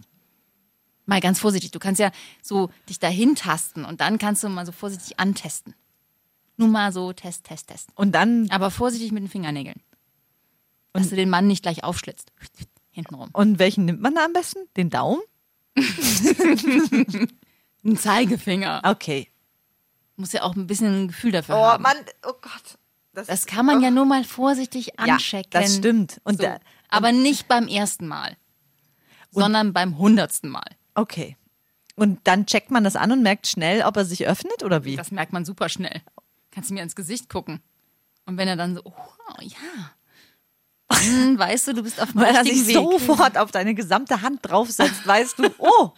Mal 1.05 1.19
ganz 1.21 1.39
vorsichtig. 1.39 1.71
Du 1.71 1.79
kannst 1.79 1.99
ja 1.99 2.11
so 2.41 2.69
dich 2.89 2.99
dahin 2.99 3.35
tasten 3.35 3.85
und 3.85 4.01
dann 4.01 4.17
kannst 4.17 4.43
du 4.43 4.49
mal 4.49 4.65
so 4.65 4.71
vorsichtig 4.71 5.19
antesten. 5.19 5.75
Nur 6.57 6.69
mal 6.69 6.91
so 6.93 7.11
Test, 7.13 7.43
Test, 7.43 7.67
Test. 7.67 7.89
Und 7.95 8.13
dann, 8.13 8.49
Aber 8.49 8.71
vorsichtig 8.71 9.11
mit 9.11 9.21
den 9.23 9.29
Fingernägeln. 9.29 9.81
Dass 10.93 11.09
du 11.09 11.17
den 11.17 11.29
Mann 11.29 11.47
nicht 11.47 11.61
gleich 11.63 11.83
aufschlitzt. 11.83 12.31
Hintenrum. 12.91 13.29
und 13.33 13.59
welchen 13.59 13.83
nimmt 13.83 13.99
man 13.99 14.15
da 14.15 14.23
am 14.23 14.31
besten? 14.31 14.59
Den 14.77 14.89
Daumen? 14.89 15.19
Ein 17.83 17.97
Zeigefinger. 17.97 18.81
Okay. 18.85 19.29
Muss 20.15 20.31
ja 20.31 20.43
auch 20.43 20.55
ein 20.55 20.65
bisschen 20.65 21.03
ein 21.03 21.07
Gefühl 21.09 21.33
dafür 21.33 21.55
Oh 21.55 21.63
haben. 21.65 21.83
Mann, 21.83 21.97
oh 22.25 22.33
Gott. 22.41 22.77
Das 23.27 23.45
kann 23.45 23.65
man 23.65 23.81
ja 23.81 23.91
nur 23.91 24.05
mal 24.05 24.23
vorsichtig 24.23 24.87
Ja, 24.97 25.13
anchecken. 25.15 25.49
das 25.51 25.75
stimmt. 25.75 26.21
Und 26.23 26.37
so. 26.37 26.43
da- 26.43 26.59
Aber 26.89 27.11
nicht 27.11 27.47
beim 27.47 27.67
ersten 27.67 28.07
Mal, 28.07 28.35
sondern 29.31 29.73
beim 29.73 29.97
hundertsten 29.97 30.49
Mal. 30.49 30.69
Okay. 30.93 31.37
Und 31.95 32.19
dann 32.27 32.45
checkt 32.45 32.71
man 32.71 32.83
das 32.83 32.95
an 32.95 33.11
und 33.11 33.23
merkt 33.23 33.47
schnell, 33.47 33.83
ob 33.83 33.95
er 33.97 34.05
sich 34.05 34.27
öffnet 34.27 34.63
oder 34.63 34.83
wie? 34.83 34.95
Das 34.97 35.11
merkt 35.11 35.31
man 35.33 35.45
super 35.45 35.69
schnell. 35.69 36.01
Kannst 36.51 36.69
du 36.69 36.73
mir 36.73 36.83
ins 36.83 36.95
Gesicht 36.95 37.29
gucken. 37.29 37.61
Und 38.25 38.37
wenn 38.37 38.47
er 38.47 38.55
dann 38.55 38.75
so, 38.75 38.81
oh, 38.83 39.41
ja, 39.41 39.91
dann 40.89 41.37
weißt 41.39 41.67
du, 41.69 41.73
du 41.73 41.83
bist 41.83 42.01
auf 42.01 42.11
dem 42.11 42.21
Weil 42.21 42.35
er 42.35 42.43
sich 42.43 42.67
Weg. 42.67 42.75
sofort 42.75 43.37
auf 43.37 43.51
deine 43.51 43.73
gesamte 43.75 44.21
Hand 44.21 44.39
draufsetzt, 44.43 45.05
weißt 45.07 45.39
du, 45.39 45.53
oh, 45.57 45.91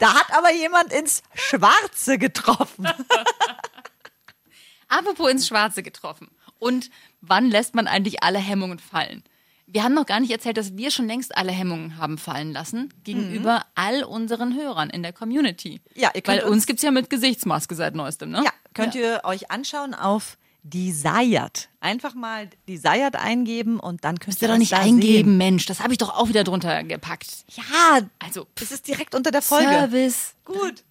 da 0.00 0.14
hat 0.14 0.32
aber 0.36 0.52
jemand 0.52 0.92
ins 0.92 1.22
Schwarze 1.34 2.18
getroffen. 2.18 2.86
Apropos 4.88 5.30
ins 5.30 5.46
Schwarze 5.48 5.82
getroffen. 5.82 6.30
Und 6.62 6.90
wann 7.20 7.50
lässt 7.50 7.74
man 7.74 7.86
eigentlich 7.88 8.22
alle 8.22 8.38
Hemmungen 8.38 8.78
fallen? 8.78 9.22
Wir 9.66 9.82
haben 9.84 9.94
noch 9.94 10.06
gar 10.06 10.20
nicht 10.20 10.30
erzählt, 10.30 10.56
dass 10.58 10.76
wir 10.76 10.90
schon 10.90 11.06
längst 11.06 11.36
alle 11.36 11.50
Hemmungen 11.50 11.96
haben 11.96 12.18
fallen 12.18 12.52
lassen 12.52 12.92
gegenüber 13.04 13.64
all 13.74 14.04
unseren 14.04 14.54
Hörern 14.54 14.90
in 14.90 15.02
der 15.02 15.12
Community. 15.12 15.80
Mhm. 15.94 16.00
Ja, 16.00 16.10
ihr 16.14 16.20
könnt 16.20 16.38
Weil 16.38 16.44
uns- 16.44 16.52
uns 16.52 16.66
gibt's 16.66 16.82
ja 16.82 16.90
mit 16.90 17.08
Gesichtsmaske 17.10 17.74
seit 17.74 17.94
neuestem, 17.94 18.30
ne? 18.30 18.42
Ja, 18.44 18.50
könnt 18.74 18.94
ihr 18.94 19.22
euch 19.24 19.50
anschauen 19.50 19.94
auf 19.94 20.36
Desired. 20.62 21.68
Einfach 21.80 22.14
mal 22.14 22.48
Desired 22.68 23.16
eingeben 23.16 23.80
und 23.80 24.04
dann 24.04 24.18
könnt 24.18 24.28
Müsst 24.28 24.42
ihr 24.42 24.48
doch 24.48 24.58
nicht 24.58 24.74
eingeben, 24.74 25.36
Mensch. 25.36 25.66
Das 25.66 25.80
habe 25.80 25.92
ich 25.94 25.98
doch 25.98 26.14
auch 26.16 26.28
wieder 26.28 26.44
drunter 26.44 26.82
gepackt. 26.84 27.26
Sehen. 27.30 27.64
Ja, 27.72 28.00
Also, 28.20 28.46
es 28.60 28.70
ist 28.70 28.86
direkt 28.86 29.14
unter 29.14 29.30
der 29.30 29.42
Folge. 29.42 29.68
Service. 29.68 30.34
Gut. 30.44 30.84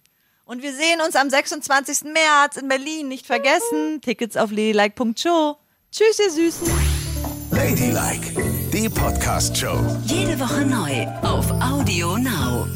Und 0.44 0.62
wir 0.62 0.74
sehen 0.74 1.00
uns 1.06 1.14
am 1.16 1.30
26. 1.30 2.12
März 2.12 2.56
in 2.56 2.68
Berlin. 2.68 3.08
Nicht 3.08 3.26
vergessen, 3.26 4.00
Tickets 4.02 4.36
auf 4.36 4.50
ladylike.show. 4.50 5.56
Tschüss, 5.94 6.18
ihr 6.20 6.30
Süßen. 6.30 6.68
Ladylike, 7.50 8.42
die 8.72 8.88
Podcast-Show. 8.88 9.76
Jede 10.06 10.40
Woche 10.40 10.64
neu 10.64 11.06
auf 11.20 11.50
Audio 11.60 12.16
Now. 12.16 12.66